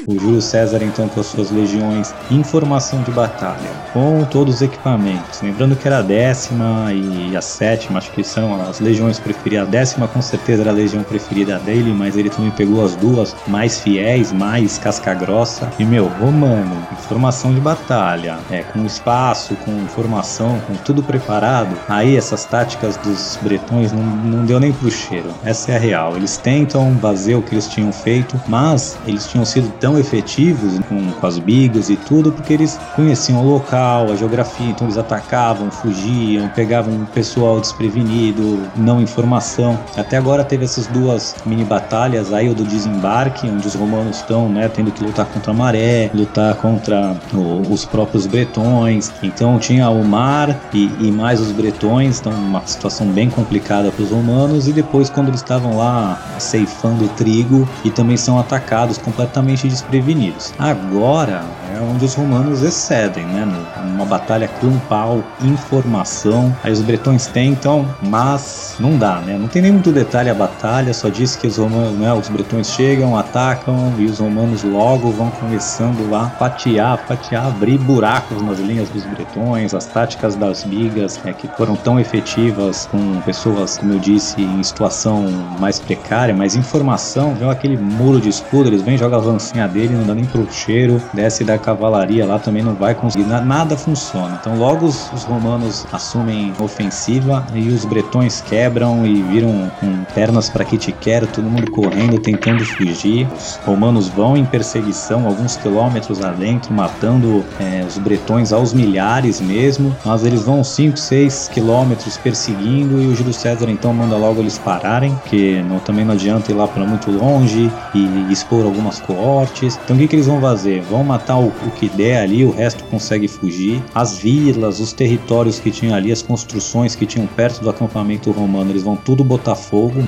O 0.06 0.18
Júlio 0.18 0.42
César 0.42 0.82
então 0.82 1.08
com 1.08 1.20
as 1.20 1.26
suas 1.26 1.50
legiões 1.50 2.14
em 2.30 2.42
formação 2.42 3.02
de 3.02 3.10
batalha, 3.12 3.70
com 3.92 4.24
todos 4.24 4.56
os 4.56 4.62
equipamentos. 4.62 5.40
Lembrando 5.40 5.76
que 5.76 5.86
era 5.86 5.98
a 5.98 6.02
décima 6.02 6.92
e 6.92 7.36
a 7.36 7.40
sétima, 7.40 7.98
acho 7.98 8.10
que 8.10 8.24
são 8.24 8.60
as 8.62 8.80
legiões 8.80 9.18
preferidas. 9.18 9.68
A 9.68 9.70
décima 9.70 10.08
com 10.08 10.20
certeza 10.20 10.62
era 10.62 10.70
a 10.70 10.74
legião 10.74 11.02
preferida 11.02 11.39
dele, 11.44 11.92
mas 11.92 12.16
ele 12.16 12.31
também 12.31 12.50
pegou 12.50 12.85
as 12.85 12.94
duas 12.96 13.35
mais 13.46 13.81
fiéis, 13.81 14.33
mais 14.33 14.79
casca 14.79 15.14
grossa. 15.14 15.70
E 15.79 15.85
meu, 15.85 16.07
romano, 16.07 16.76
em 16.92 16.96
formação 16.96 17.55
de 17.55 17.61
batalha, 17.61 18.38
é, 18.50 18.62
com 18.62 18.85
espaço, 18.85 19.55
com 19.64 19.87
formação, 19.88 20.61
com 20.66 20.74
tudo 20.74 21.03
preparado. 21.03 21.76
Aí 21.88 22.16
essas 22.16 22.44
táticas 22.44 22.96
dos 22.96 23.38
bretões 23.42 23.92
não, 23.92 24.03
não 24.03 24.44
deu 24.44 24.61
nem 24.61 24.72
pro 24.72 24.90
cheiro. 24.90 25.31
Essa 25.44 25.72
é 25.72 25.76
a 25.76 25.79
real. 25.79 26.16
Eles 26.16 26.37
tentam 26.37 26.96
fazer 27.00 27.35
o 27.35 27.42
que 27.42 27.55
eles 27.55 27.68
tinham 27.68 27.92
feito, 27.92 28.40
mas 28.46 28.98
eles 29.07 29.26
tinham 29.26 29.44
sido 29.44 29.70
tão 29.79 29.98
efetivos 29.98 30.79
com, 30.88 31.12
com 31.12 31.26
as 31.26 31.38
bigas 31.38 31.90
e 31.90 31.96
tudo 31.96 32.33
porque 32.33 32.53
eles 32.53 32.79
conheciam 32.94 33.40
o 33.44 33.48
local, 33.48 34.11
a 34.11 34.16
geografia, 34.16 34.70
então 34.70 34.87
eles 34.87 34.98
atacavam, 34.98 35.70
fugiam, 35.70 36.48
pegavam 36.48 37.03
o 37.03 37.07
pessoal 37.07 37.61
desprevenido, 37.61 38.62
não 38.76 39.00
informação. 39.00 39.79
Até 39.96 40.16
agora 40.16 40.44
teve 40.44 40.64
essas 40.64 40.87
duas 40.87 41.29
mini 41.44 41.64
batalhas 41.64 42.32
aí, 42.32 42.48
o 42.48 42.54
do 42.54 42.64
desembarque, 42.64 43.48
onde 43.48 43.66
os 43.66 43.74
romanos 43.74 44.16
estão, 44.16 44.48
né, 44.48 44.68
tendo 44.68 44.90
que 44.90 45.02
lutar 45.04 45.26
contra 45.26 45.50
a 45.52 45.54
maré, 45.54 46.10
lutar 46.14 46.54
contra 46.56 47.16
o- 47.32 47.62
os 47.72 47.84
próprios 47.84 48.26
bretões. 48.26 49.12
Então 49.22 49.58
tinha 49.58 49.88
o 49.90 50.04
mar 50.04 50.56
e, 50.72 50.90
e 51.00 51.10
mais 51.12 51.40
os 51.40 51.52
bretões, 51.52 52.20
então 52.20 52.32
uma 52.32 52.62
situação 52.66 53.06
bem 53.08 53.28
complicada 53.30 53.90
para 53.90 54.02
os 54.02 54.10
romanos. 54.10 54.68
E 54.68 54.72
depois 54.72 55.10
quando 55.10 55.28
eles 55.28 55.40
estavam 55.40 55.76
lá 55.76 56.18
ceifando 56.38 57.06
trigo 57.08 57.68
e 57.84 57.90
também 57.90 58.16
são 58.16 58.38
atacados 58.38 58.98
completamente 58.98 59.68
desprevenidos. 59.68 60.52
Agora 60.58 61.42
é 61.76 61.80
onde 61.80 62.04
os 62.04 62.14
romanos 62.14 62.62
excedem, 62.62 63.24
né? 63.26 63.46
Numa 63.84 64.04
batalha 64.04 64.48
campal, 64.60 65.22
informação. 65.42 66.54
Aí 66.64 66.72
os 66.72 66.80
bretões 66.80 67.26
tentam, 67.26 67.86
mas 68.02 68.74
não 68.80 68.96
dá, 68.96 69.20
né? 69.20 69.36
Não 69.38 69.48
tem 69.48 69.62
nem 69.62 69.72
muito 69.72 69.92
detalhe 69.92 70.30
a 70.30 70.34
batalha, 70.34 70.92
só 70.94 71.08
diz 71.11 71.37
que 71.37 71.46
os 71.46 71.57
romanos, 71.57 71.99
né? 71.99 72.12
Os 72.12 72.29
bretões 72.29 72.68
chegam, 72.70 73.16
atacam 73.16 73.94
e 73.99 74.07
os 74.07 74.18
romanos 74.18 74.62
logo 74.62 75.11
vão 75.11 75.31
começando 75.31 76.09
lá 76.11 76.31
fatiar, 76.38 76.99
fatiar, 77.07 77.46
abrir 77.46 77.79
buracos 77.79 78.40
nas 78.42 78.59
linhas 78.59 78.88
dos 78.88 79.05
bretões, 79.05 79.75
as 79.75 79.87
táticas 79.87 80.37
das 80.37 80.64
bigas, 80.64 81.18
né, 81.25 81.33
que 81.33 81.49
foram 81.49 81.77
tão 81.77 81.99
efetivas 81.99 82.87
com 82.90 83.20
pessoas, 83.23 83.79
como 83.79 83.92
eu 83.94 83.99
disse, 83.99 84.42
em 84.42 84.62
situação 84.62 85.25
mais 85.59 85.79
precária, 85.81 86.35
mas 86.35 86.55
informação, 86.57 87.35
vê 87.35 87.44
aquele 87.49 87.77
muro 87.77 88.20
de 88.20 88.29
escudo, 88.29 88.68
eles 88.68 88.83
vêm, 88.83 88.96
jogam 88.99 89.18
a 89.18 89.23
lancinha 89.23 89.66
dele, 89.66 89.94
não 89.94 90.05
dá 90.05 90.14
nem 90.14 90.25
pro 90.25 90.51
cheiro, 90.51 91.03
desce 91.12 91.44
da 91.44 91.59
cavalaria 91.59 92.25
lá 92.27 92.38
também 92.38 92.62
não 92.62 92.75
vai 92.75 92.94
conseguir, 92.94 93.25
na- 93.27 93.40
nada 93.40 93.77
funciona. 93.77 94.38
Então 94.40 94.57
logo 94.57 94.87
os, 94.87 95.11
os 95.12 95.25
romanos 95.25 95.87
assumem 95.92 96.53
a 96.59 96.62
ofensiva 96.62 97.46
e 97.55 97.68
os 97.68 97.85
bretões 97.85 98.40
quebram 98.40 99.07
e 99.07 99.23
viram 99.23 99.70
com 99.81 100.05
pernas 100.14 100.49
para 100.49 100.64
que 100.64 100.77
te 100.79 100.92
quero, 101.00 101.26
todo 101.26 101.44
mundo 101.44 101.70
correndo, 101.70 102.18
tentando 102.18 102.64
fugir. 102.64 103.26
Os 103.36 103.58
romanos 103.64 104.08
vão 104.08 104.36
em 104.36 104.44
perseguição, 104.44 105.26
alguns 105.26 105.56
quilômetros 105.56 106.22
adentro, 106.22 106.72
matando 106.72 107.44
é, 107.58 107.84
os 107.86 107.98
bretões 107.98 108.52
aos 108.52 108.72
milhares 108.72 109.40
mesmo, 109.40 109.94
mas 110.04 110.24
eles 110.24 110.42
vão 110.42 110.62
5, 110.62 110.96
6 110.96 111.50
quilômetros 111.52 112.16
perseguindo 112.16 113.00
e 113.00 113.06
o 113.06 113.16
Júlio 113.16 113.32
César 113.32 113.68
então 113.70 113.92
manda 113.92 114.16
logo 114.16 114.40
eles 114.40 114.58
pararem, 114.58 115.14
porque 115.16 115.62
não, 115.68 115.78
também 115.78 116.04
não 116.04 116.14
adianta 116.14 116.52
ir 116.52 116.54
lá 116.54 116.66
para 116.66 116.84
muito 116.84 117.10
longe 117.10 117.70
e 117.94 118.32
expor 118.32 118.64
algumas 118.64 119.00
coortes. 119.00 119.78
Então 119.84 119.96
o 119.96 119.98
que, 119.98 120.08
que 120.08 120.16
eles 120.16 120.26
vão 120.26 120.40
fazer? 120.40 120.82
Vão 120.82 121.02
matar 121.02 121.38
o, 121.38 121.48
o 121.48 121.70
que 121.76 121.88
der 121.88 122.22
ali, 122.22 122.44
o 122.44 122.50
resto 122.50 122.84
consegue 122.84 123.26
fugir. 123.26 123.82
As 123.94 124.18
vilas, 124.18 124.80
os 124.80 124.92
territórios 124.92 125.58
que 125.58 125.70
tinham 125.70 125.94
ali, 125.94 126.12
as 126.12 126.22
construções 126.22 126.94
que 126.94 127.06
tinham 127.06 127.26
perto 127.26 127.62
do 127.62 127.70
acampamento 127.70 128.30
romano, 128.30 128.70
eles 128.70 128.82
vão 128.82 128.96
tudo 128.96 129.24
botar 129.24 129.54
fogo. 129.54 130.02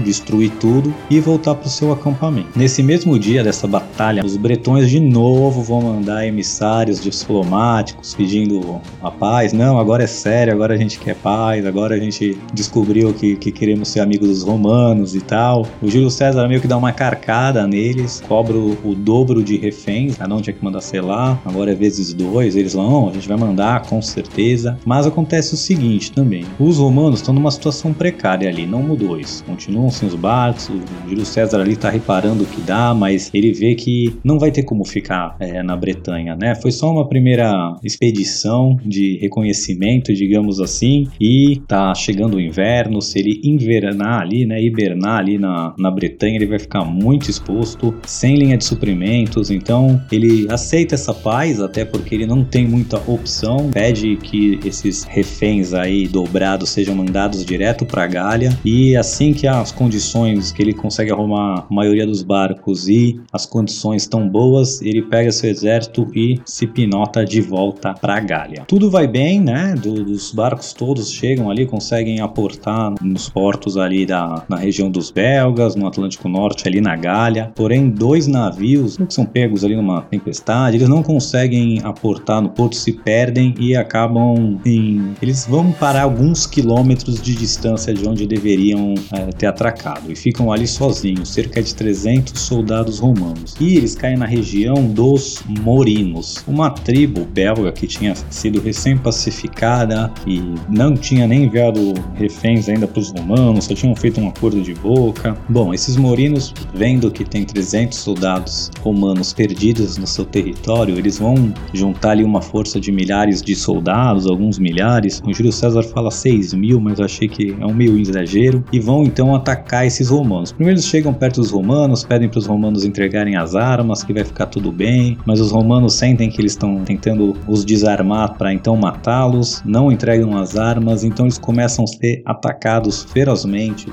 Destruir 0.00 0.50
tudo 0.60 0.94
e 1.10 1.20
voltar 1.20 1.54
para 1.54 1.66
o 1.66 1.70
seu 1.70 1.92
acampamento. 1.92 2.48
Nesse 2.56 2.82
mesmo 2.82 3.18
dia 3.18 3.42
dessa 3.42 3.66
batalha, 3.66 4.24
os 4.24 4.36
bretões 4.36 4.88
de 4.88 5.00
novo 5.00 5.62
vão 5.62 5.82
mandar 5.82 6.26
emissários 6.26 7.00
diplomáticos 7.00 8.14
pedindo 8.14 8.80
a 9.02 9.10
paz. 9.10 9.52
Não, 9.52 9.78
agora 9.78 10.04
é 10.04 10.06
sério, 10.06 10.52
agora 10.52 10.74
a 10.74 10.76
gente 10.76 10.98
quer 10.98 11.14
paz, 11.16 11.64
agora 11.66 11.94
a 11.94 11.98
gente 11.98 12.38
descobriu 12.52 13.12
que, 13.12 13.36
que 13.36 13.50
queremos 13.50 13.88
ser 13.88 14.00
amigos 14.00 14.28
dos 14.28 14.42
romanos 14.42 15.14
e 15.14 15.20
tal. 15.20 15.66
O 15.80 15.88
Júlio 15.88 16.10
César 16.10 16.46
meio 16.48 16.60
que 16.60 16.68
dá 16.68 16.76
uma 16.76 16.92
carcada 16.92 17.66
neles, 17.66 18.22
cobra 18.26 18.56
o, 18.56 18.94
dobro 18.94 19.42
de 19.42 19.56
reféns, 19.56 20.16
cada 20.16 20.34
um 20.34 20.40
tinha 20.40 20.54
que 20.54 20.64
mandar 20.64 20.80
selar, 20.80 21.40
agora 21.44 21.72
é 21.72 21.74
vezes 21.74 22.12
dois. 22.12 22.56
Eles 22.56 22.74
não, 22.74 23.08
a 23.08 23.12
gente 23.12 23.28
vai 23.28 23.36
mandar 23.36 23.82
com 23.82 24.00
certeza. 24.00 24.78
Mas 24.84 25.06
acontece 25.06 25.54
o 25.54 25.56
seguinte 25.56 26.12
também: 26.12 26.44
os 26.58 26.78
romanos 26.78 27.20
estão 27.20 27.34
numa 27.34 27.50
situação 27.50 27.92
precária 27.92 28.48
ali, 28.48 28.66
não 28.66 28.82
mudou 28.82 29.18
isso. 29.18 29.44
Continuam 29.72 29.90
sem 29.90 30.06
os 30.06 30.14
barcos, 30.14 30.68
o 30.68 31.08
Júlio 31.08 31.24
César 31.24 31.58
ali 31.58 31.76
tá 31.76 31.88
reparando 31.88 32.44
o 32.44 32.46
que 32.46 32.60
dá, 32.60 32.92
mas 32.92 33.30
ele 33.32 33.54
vê 33.54 33.74
que 33.74 34.14
não 34.22 34.38
vai 34.38 34.50
ter 34.50 34.64
como 34.64 34.84
ficar 34.84 35.34
é, 35.40 35.62
na 35.62 35.74
Bretanha, 35.74 36.36
né? 36.36 36.54
Foi 36.54 36.70
só 36.70 36.90
uma 36.90 37.08
primeira 37.08 37.74
expedição 37.82 38.76
de 38.84 39.16
reconhecimento, 39.16 40.12
digamos 40.12 40.60
assim, 40.60 41.08
e 41.18 41.62
tá 41.66 41.94
chegando 41.94 42.36
o 42.36 42.40
inverno. 42.40 43.00
Se 43.00 43.18
ele 43.18 43.40
invernar 43.42 44.20
ali, 44.20 44.44
né, 44.44 44.62
hibernar 44.62 45.20
ali 45.20 45.38
na, 45.38 45.72
na 45.78 45.90
Bretanha, 45.90 46.36
ele 46.36 46.46
vai 46.46 46.58
ficar 46.58 46.84
muito 46.84 47.30
exposto, 47.30 47.94
sem 48.04 48.34
linha 48.34 48.58
de 48.58 48.64
suprimentos. 48.66 49.50
Então 49.50 49.98
ele 50.12 50.46
aceita 50.50 50.96
essa 50.96 51.14
paz, 51.14 51.62
até 51.62 51.82
porque 51.82 52.14
ele 52.14 52.26
não 52.26 52.44
tem 52.44 52.68
muita 52.68 52.98
opção, 53.10 53.70
pede 53.72 54.16
que 54.16 54.60
esses 54.66 55.04
reféns 55.04 55.72
aí 55.72 56.06
dobrados 56.06 56.68
sejam 56.68 56.94
mandados 56.94 57.42
direto 57.42 57.86
para 57.86 58.06
Gália 58.06 58.54
e 58.62 58.94
assim 58.94 59.32
que 59.32 59.46
as 59.62 59.72
condições 59.72 60.52
que 60.52 60.60
ele 60.62 60.72
consegue 60.74 61.10
arrumar 61.12 61.60
a 61.70 61.74
maioria 61.74 62.06
dos 62.06 62.22
barcos 62.22 62.88
e 62.88 63.20
as 63.32 63.46
condições 63.46 64.02
estão 64.02 64.28
boas, 64.28 64.80
ele 64.82 65.02
pega 65.02 65.30
seu 65.32 65.50
exército 65.50 66.08
e 66.14 66.40
se 66.44 66.66
pinota 66.66 67.24
de 67.24 67.40
volta 67.40 67.94
para 67.94 68.18
Gália. 68.20 68.64
Tudo 68.66 68.90
vai 68.90 69.06
bem, 69.06 69.40
né? 69.40 69.74
Do- 69.80 70.04
dos 70.04 70.32
barcos 70.32 70.72
todos 70.72 71.10
chegam 71.10 71.50
ali, 71.50 71.66
conseguem 71.66 72.20
aportar 72.20 72.92
nos 73.00 73.28
portos 73.28 73.76
ali 73.76 74.04
da 74.04 74.44
na 74.48 74.56
região 74.56 74.90
dos 74.90 75.10
belgas, 75.10 75.76
no 75.76 75.86
Atlântico 75.86 76.28
Norte, 76.28 76.66
ali 76.66 76.80
na 76.80 76.96
Gália. 76.96 77.52
Porém, 77.54 77.88
dois 77.88 78.26
navios 78.26 78.96
que 78.96 79.12
são 79.14 79.24
pegos 79.24 79.64
ali 79.64 79.76
numa 79.76 80.02
tempestade, 80.02 80.76
eles 80.76 80.88
não 80.88 81.02
conseguem 81.02 81.80
aportar 81.84 82.40
no 82.42 82.48
porto, 82.50 82.76
se 82.76 82.92
perdem 82.92 83.54
e 83.58 83.76
acabam 83.76 84.58
em. 84.64 85.12
Eles 85.22 85.46
vão 85.48 85.70
parar 85.72 86.02
alguns 86.02 86.46
quilômetros 86.46 87.20
de 87.22 87.34
distância 87.34 87.92
de 87.94 88.06
onde 88.08 88.26
deveriam 88.26 88.94
é, 89.12 89.26
ter 89.26 89.46
atracado 89.52 90.10
e 90.10 90.16
ficam 90.16 90.52
ali 90.52 90.66
sozinhos, 90.66 91.28
cerca 91.28 91.62
de 91.62 91.74
300 91.74 92.40
soldados 92.40 92.98
romanos. 92.98 93.54
E 93.60 93.76
eles 93.76 93.94
caem 93.94 94.16
na 94.16 94.26
região 94.26 94.86
dos 94.86 95.42
Morinos, 95.46 96.42
uma 96.46 96.70
tribo 96.70 97.24
belga 97.24 97.70
que 97.72 97.86
tinha 97.86 98.14
sido 98.30 98.60
recém-pacificada 98.60 100.12
e 100.26 100.42
não 100.68 100.94
tinha 100.94 101.26
nem 101.26 101.44
enviado 101.44 101.94
reféns 102.14 102.68
ainda 102.68 102.86
para 102.86 103.00
os 103.00 103.10
romanos, 103.10 103.66
só 103.66 103.74
tinham 103.74 103.94
feito 103.94 104.20
um 104.20 104.28
acordo 104.28 104.60
de 104.62 104.74
boca. 104.74 105.36
Bom, 105.48 105.72
esses 105.72 105.96
Morinos, 105.96 106.52
vendo 106.74 107.10
que 107.10 107.24
tem 107.24 107.44
300 107.44 107.96
soldados 107.98 108.70
romanos 108.80 109.32
perdidos 109.32 109.96
no 109.96 110.06
seu 110.06 110.24
território, 110.24 110.98
eles 110.98 111.18
vão 111.18 111.52
juntar 111.72 112.10
ali 112.10 112.24
uma 112.24 112.42
força 112.42 112.80
de 112.80 112.90
milhares 112.90 113.42
de 113.42 113.54
soldados, 113.54 114.26
alguns 114.26 114.58
milhares. 114.58 115.22
O 115.24 115.32
Júlio 115.32 115.52
César 115.52 115.82
fala 115.82 116.10
6 116.10 116.54
mil, 116.54 116.80
mas 116.80 116.98
eu 116.98 117.04
achei 117.04 117.28
que 117.28 117.56
é 117.58 117.66
um 117.66 117.74
meio 117.74 117.98
exagero. 117.98 118.64
E 118.72 118.80
vão 118.80 119.04
então 119.04 119.34
atacar 119.42 119.86
esses 119.86 120.08
romanos. 120.08 120.52
Primeiro 120.52 120.78
eles 120.78 120.86
chegam 120.86 121.12
perto 121.12 121.40
dos 121.40 121.50
romanos, 121.50 122.04
pedem 122.04 122.28
para 122.28 122.38
os 122.38 122.46
romanos 122.46 122.84
entregarem 122.84 123.36
as 123.36 123.54
armas, 123.54 124.02
que 124.02 124.12
vai 124.12 124.24
ficar 124.24 124.46
tudo 124.46 124.72
bem, 124.72 125.18
mas 125.26 125.40
os 125.40 125.50
romanos 125.50 125.94
sentem 125.94 126.30
que 126.30 126.40
eles 126.40 126.52
estão 126.52 126.82
tentando 126.84 127.36
os 127.46 127.64
desarmar 127.64 128.36
para 128.38 128.52
então 128.52 128.76
matá-los, 128.76 129.62
não 129.64 129.90
entregam 129.90 130.36
as 130.36 130.56
armas, 130.56 131.04
então 131.04 131.26
eles 131.26 131.38
começam 131.38 131.84
a 131.84 131.88
ser 131.88 132.22
atacados 132.24 133.04
ferozmente 133.04 133.86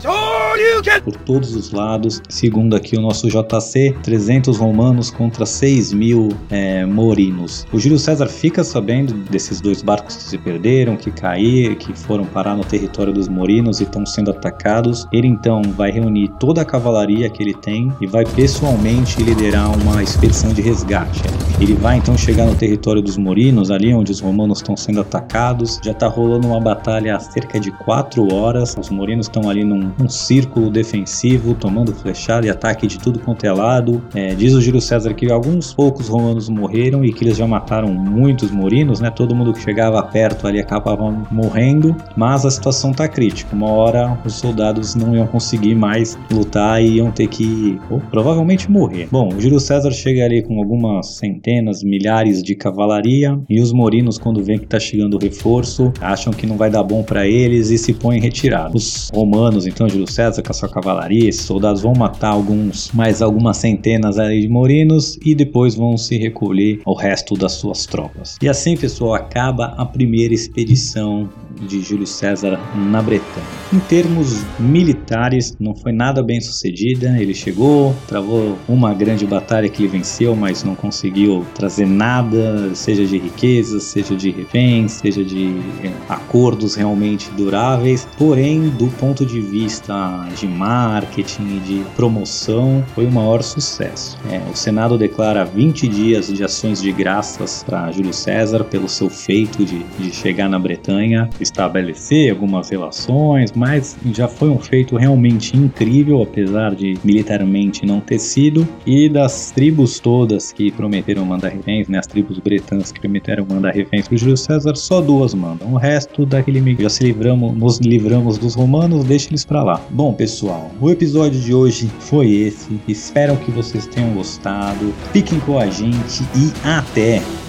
por 1.03 1.15
todos 1.15 1.55
os 1.55 1.71
lados. 1.71 2.21
Segundo 2.29 2.75
aqui 2.75 2.97
o 2.97 3.01
nosso 3.01 3.27
JC, 3.27 3.95
300 4.03 4.57
romanos 4.57 5.09
contra 5.11 5.45
6 5.45 5.93
mil 5.93 6.29
é, 6.49 6.85
morinos. 6.85 7.65
O 7.71 7.79
Júlio 7.79 7.99
César 7.99 8.27
fica 8.27 8.63
sabendo 8.63 9.13
desses 9.29 9.61
dois 9.61 9.81
barcos 9.81 10.15
que 10.15 10.23
se 10.23 10.37
perderam, 10.37 10.95
que 10.95 11.11
caíram, 11.11 11.75
que 11.75 11.93
foram 11.97 12.25
parar 12.25 12.55
no 12.55 12.63
território 12.63 13.13
dos 13.13 13.27
morinos 13.27 13.79
e 13.79 13.83
estão 13.83 14.05
sendo 14.05 14.31
atacados. 14.31 15.07
Ele 15.11 15.27
então 15.39 15.61
vai 15.75 15.89
reunir 15.89 16.27
toda 16.39 16.61
a 16.61 16.65
cavalaria 16.65 17.29
que 17.29 17.41
ele 17.41 17.53
tem 17.53 17.91
e 18.01 18.05
vai 18.05 18.25
pessoalmente 18.25 19.23
liderar 19.23 19.71
uma 19.77 20.03
expedição 20.03 20.51
de 20.51 20.61
resgate. 20.61 21.21
Ele 21.61 21.73
vai 21.73 21.97
então 21.97 22.17
chegar 22.17 22.45
no 22.45 22.55
território 22.55 23.01
dos 23.01 23.17
morinos, 23.17 23.71
ali 23.71 23.93
onde 23.93 24.11
os 24.11 24.19
romanos 24.19 24.59
estão 24.59 24.75
sendo 24.75 24.99
atacados. 25.01 25.79
Já 25.83 25.91
está 25.91 26.07
rolando 26.07 26.47
uma 26.47 26.59
batalha 26.59 27.15
há 27.15 27.19
cerca 27.19 27.59
de 27.59 27.71
4 27.71 28.33
horas. 28.33 28.75
Os 28.77 28.89
morinos 28.89 29.27
estão 29.27 29.49
ali 29.49 29.63
num, 29.63 30.09
círculo 30.09 30.69
defensivo, 30.69 31.53
tomando 31.53 31.93
flechada 31.93 32.45
e 32.45 32.49
ataque 32.49 32.87
de 32.87 32.97
tudo 32.97 33.19
quanto 33.19 33.45
é 33.45 33.51
lado. 33.51 34.01
É, 34.13 34.33
diz 34.35 34.53
o 34.53 34.61
Júlio 34.61 34.81
César 34.81 35.13
que 35.13 35.31
alguns 35.31 35.73
poucos 35.73 36.09
romanos 36.09 36.49
morreram 36.49 37.05
e 37.05 37.13
que 37.13 37.23
eles 37.23 37.37
já 37.37 37.47
mataram 37.47 37.93
muitos 37.93 38.51
morinos, 38.51 38.99
né? 38.99 39.09
Todo 39.09 39.35
mundo 39.35 39.53
que 39.53 39.61
chegava 39.61 40.01
perto 40.03 40.47
ali 40.47 40.59
acabava 40.59 41.11
morrendo, 41.31 41.95
mas 42.15 42.45
a 42.45 42.51
situação 42.51 42.91
tá 42.91 43.07
crítica. 43.07 43.55
Uma 43.55 43.69
hora 43.69 44.17
os 44.25 44.33
soldados 44.33 44.95
não 44.95 45.15
iam 45.15 45.28
conseguir 45.29 45.75
mais 45.75 46.17
lutar 46.31 46.83
e 46.83 46.97
iam 46.97 47.11
ter 47.11 47.27
que 47.27 47.79
ou, 47.89 47.99
provavelmente 47.99 48.69
morrer. 48.69 49.07
Bom, 49.11 49.31
Júlio 49.39 49.59
César 49.59 49.91
chega 49.91 50.25
ali 50.25 50.41
com 50.41 50.59
algumas 50.59 51.17
centenas, 51.17 51.83
milhares 51.83 52.43
de 52.43 52.55
cavalaria 52.55 53.39
e 53.49 53.61
os 53.61 53.71
morinos 53.71 54.17
quando 54.17 54.43
vêem 54.43 54.59
que 54.59 54.67
tá 54.67 54.79
chegando 54.79 55.15
o 55.15 55.19
reforço, 55.19 55.91
acham 56.01 56.33
que 56.33 56.45
não 56.45 56.57
vai 56.57 56.69
dar 56.69 56.83
bom 56.83 57.03
para 57.03 57.27
eles 57.27 57.69
e 57.69 57.77
se 57.77 57.93
põem 57.93 58.17
em 58.17 58.21
retirada. 58.21 58.75
Os 58.75 59.09
romanos, 59.13 59.65
então 59.65 59.87
Júlio 59.89 60.09
César 60.09 60.41
com 60.41 60.51
a 60.51 60.53
sua 60.53 60.69
cavalaria, 60.69 61.29
esses 61.29 61.43
soldados 61.43 61.81
vão 61.81 61.93
matar 61.93 62.29
alguns, 62.29 62.91
mais 62.91 63.21
algumas 63.21 63.57
centenas 63.57 64.17
ali 64.17 64.41
de 64.41 64.49
morinos 64.49 65.17
e 65.25 65.35
depois 65.35 65.75
vão 65.75 65.97
se 65.97 66.17
recolher 66.17 66.81
ao 66.85 66.95
resto 66.95 67.35
das 67.35 67.53
suas 67.53 67.85
tropas. 67.85 68.37
E 68.41 68.47
assim, 68.47 68.75
pessoal, 68.75 69.13
acaba 69.13 69.73
a 69.77 69.85
primeira 69.85 70.33
expedição 70.33 71.29
de 71.59 71.81
Júlio 71.81 72.07
César 72.07 72.59
na 72.75 73.01
Bretanha. 73.01 73.45
Em 73.73 73.79
termos 73.79 74.43
militares, 74.59 75.55
não 75.59 75.75
foi 75.75 75.91
nada 75.91 76.23
bem 76.23 76.41
sucedida. 76.41 77.17
Ele 77.19 77.33
chegou, 77.33 77.95
travou 78.07 78.57
uma 78.67 78.93
grande 78.93 79.25
batalha 79.25 79.69
que 79.69 79.83
ele 79.83 79.89
venceu, 79.89 80.35
mas 80.35 80.63
não 80.63 80.75
conseguiu 80.75 81.45
trazer 81.55 81.85
nada, 81.85 82.73
seja 82.73 83.05
de 83.05 83.17
riqueza, 83.17 83.79
seja 83.79 84.15
de 84.15 84.31
reféns, 84.31 84.93
seja 84.93 85.23
de 85.23 85.55
eh, 85.83 85.91
acordos 86.07 86.75
realmente 86.75 87.29
duráveis. 87.31 88.07
Porém, 88.17 88.69
do 88.69 88.87
ponto 88.99 89.25
de 89.25 89.39
vista 89.39 90.27
de 90.35 90.47
marketing 90.47 91.57
e 91.57 91.59
de 91.59 91.85
promoção, 91.95 92.83
foi 92.95 93.05
o 93.05 93.11
maior 93.11 93.43
sucesso. 93.43 94.17
É, 94.29 94.41
o 94.51 94.55
Senado 94.55 94.97
declara 94.97 95.45
20 95.45 95.87
dias 95.87 96.27
de 96.27 96.43
ações 96.43 96.81
de 96.81 96.91
graças 96.91 97.63
para 97.63 97.91
Júlio 97.91 98.13
César 98.13 98.63
pelo 98.63 98.87
seu 98.87 99.09
feito 99.09 99.65
de, 99.65 99.83
de 99.97 100.11
chegar 100.11 100.49
na 100.49 100.59
Bretanha 100.59 101.29
estabelecer 101.49 102.31
algumas 102.31 102.69
relações, 102.69 103.51
mas 103.51 103.97
já 104.13 104.27
foi 104.27 104.49
um 104.49 104.59
feito 104.59 104.95
realmente 104.95 105.57
incrível, 105.57 106.21
apesar 106.21 106.75
de 106.75 106.97
militarmente 107.03 107.85
não 107.85 107.99
ter 107.99 108.19
sido. 108.19 108.67
E 108.85 109.09
das 109.09 109.51
tribos 109.51 109.99
todas 109.99 110.51
que 110.51 110.71
prometeram 110.71 111.25
mandar 111.25 111.49
reféns, 111.49 111.87
né, 111.87 111.99
as 111.99 112.07
tribos 112.07 112.39
bretãs 112.39 112.91
que 112.91 112.99
prometeram 112.99 113.45
mandar 113.49 113.73
reféns 113.73 114.07
para 114.07 114.17
Júlio 114.17 114.37
César, 114.37 114.75
só 114.75 115.01
duas 115.01 115.33
mandam. 115.33 115.73
O 115.73 115.77
resto 115.77 116.25
daquele 116.25 116.59
já 116.79 116.89
se 116.89 117.03
livramos, 117.03 117.55
nos 117.55 117.79
livramos 117.79 118.37
dos 118.37 118.55
romanos, 118.55 119.05
deixa 119.05 119.29
eles 119.29 119.45
para 119.45 119.63
lá. 119.63 119.81
Bom, 119.89 120.13
pessoal, 120.13 120.69
o 120.79 120.89
episódio 120.89 121.39
de 121.39 121.53
hoje 121.53 121.89
foi 121.99 122.31
esse. 122.31 122.79
Espero 122.87 123.35
que 123.37 123.51
vocês 123.51 123.87
tenham 123.87 124.13
gostado. 124.13 124.93
Fiquem 125.11 125.39
com 125.39 125.57
a 125.57 125.67
gente 125.67 126.23
e 126.35 126.67
até! 126.67 127.48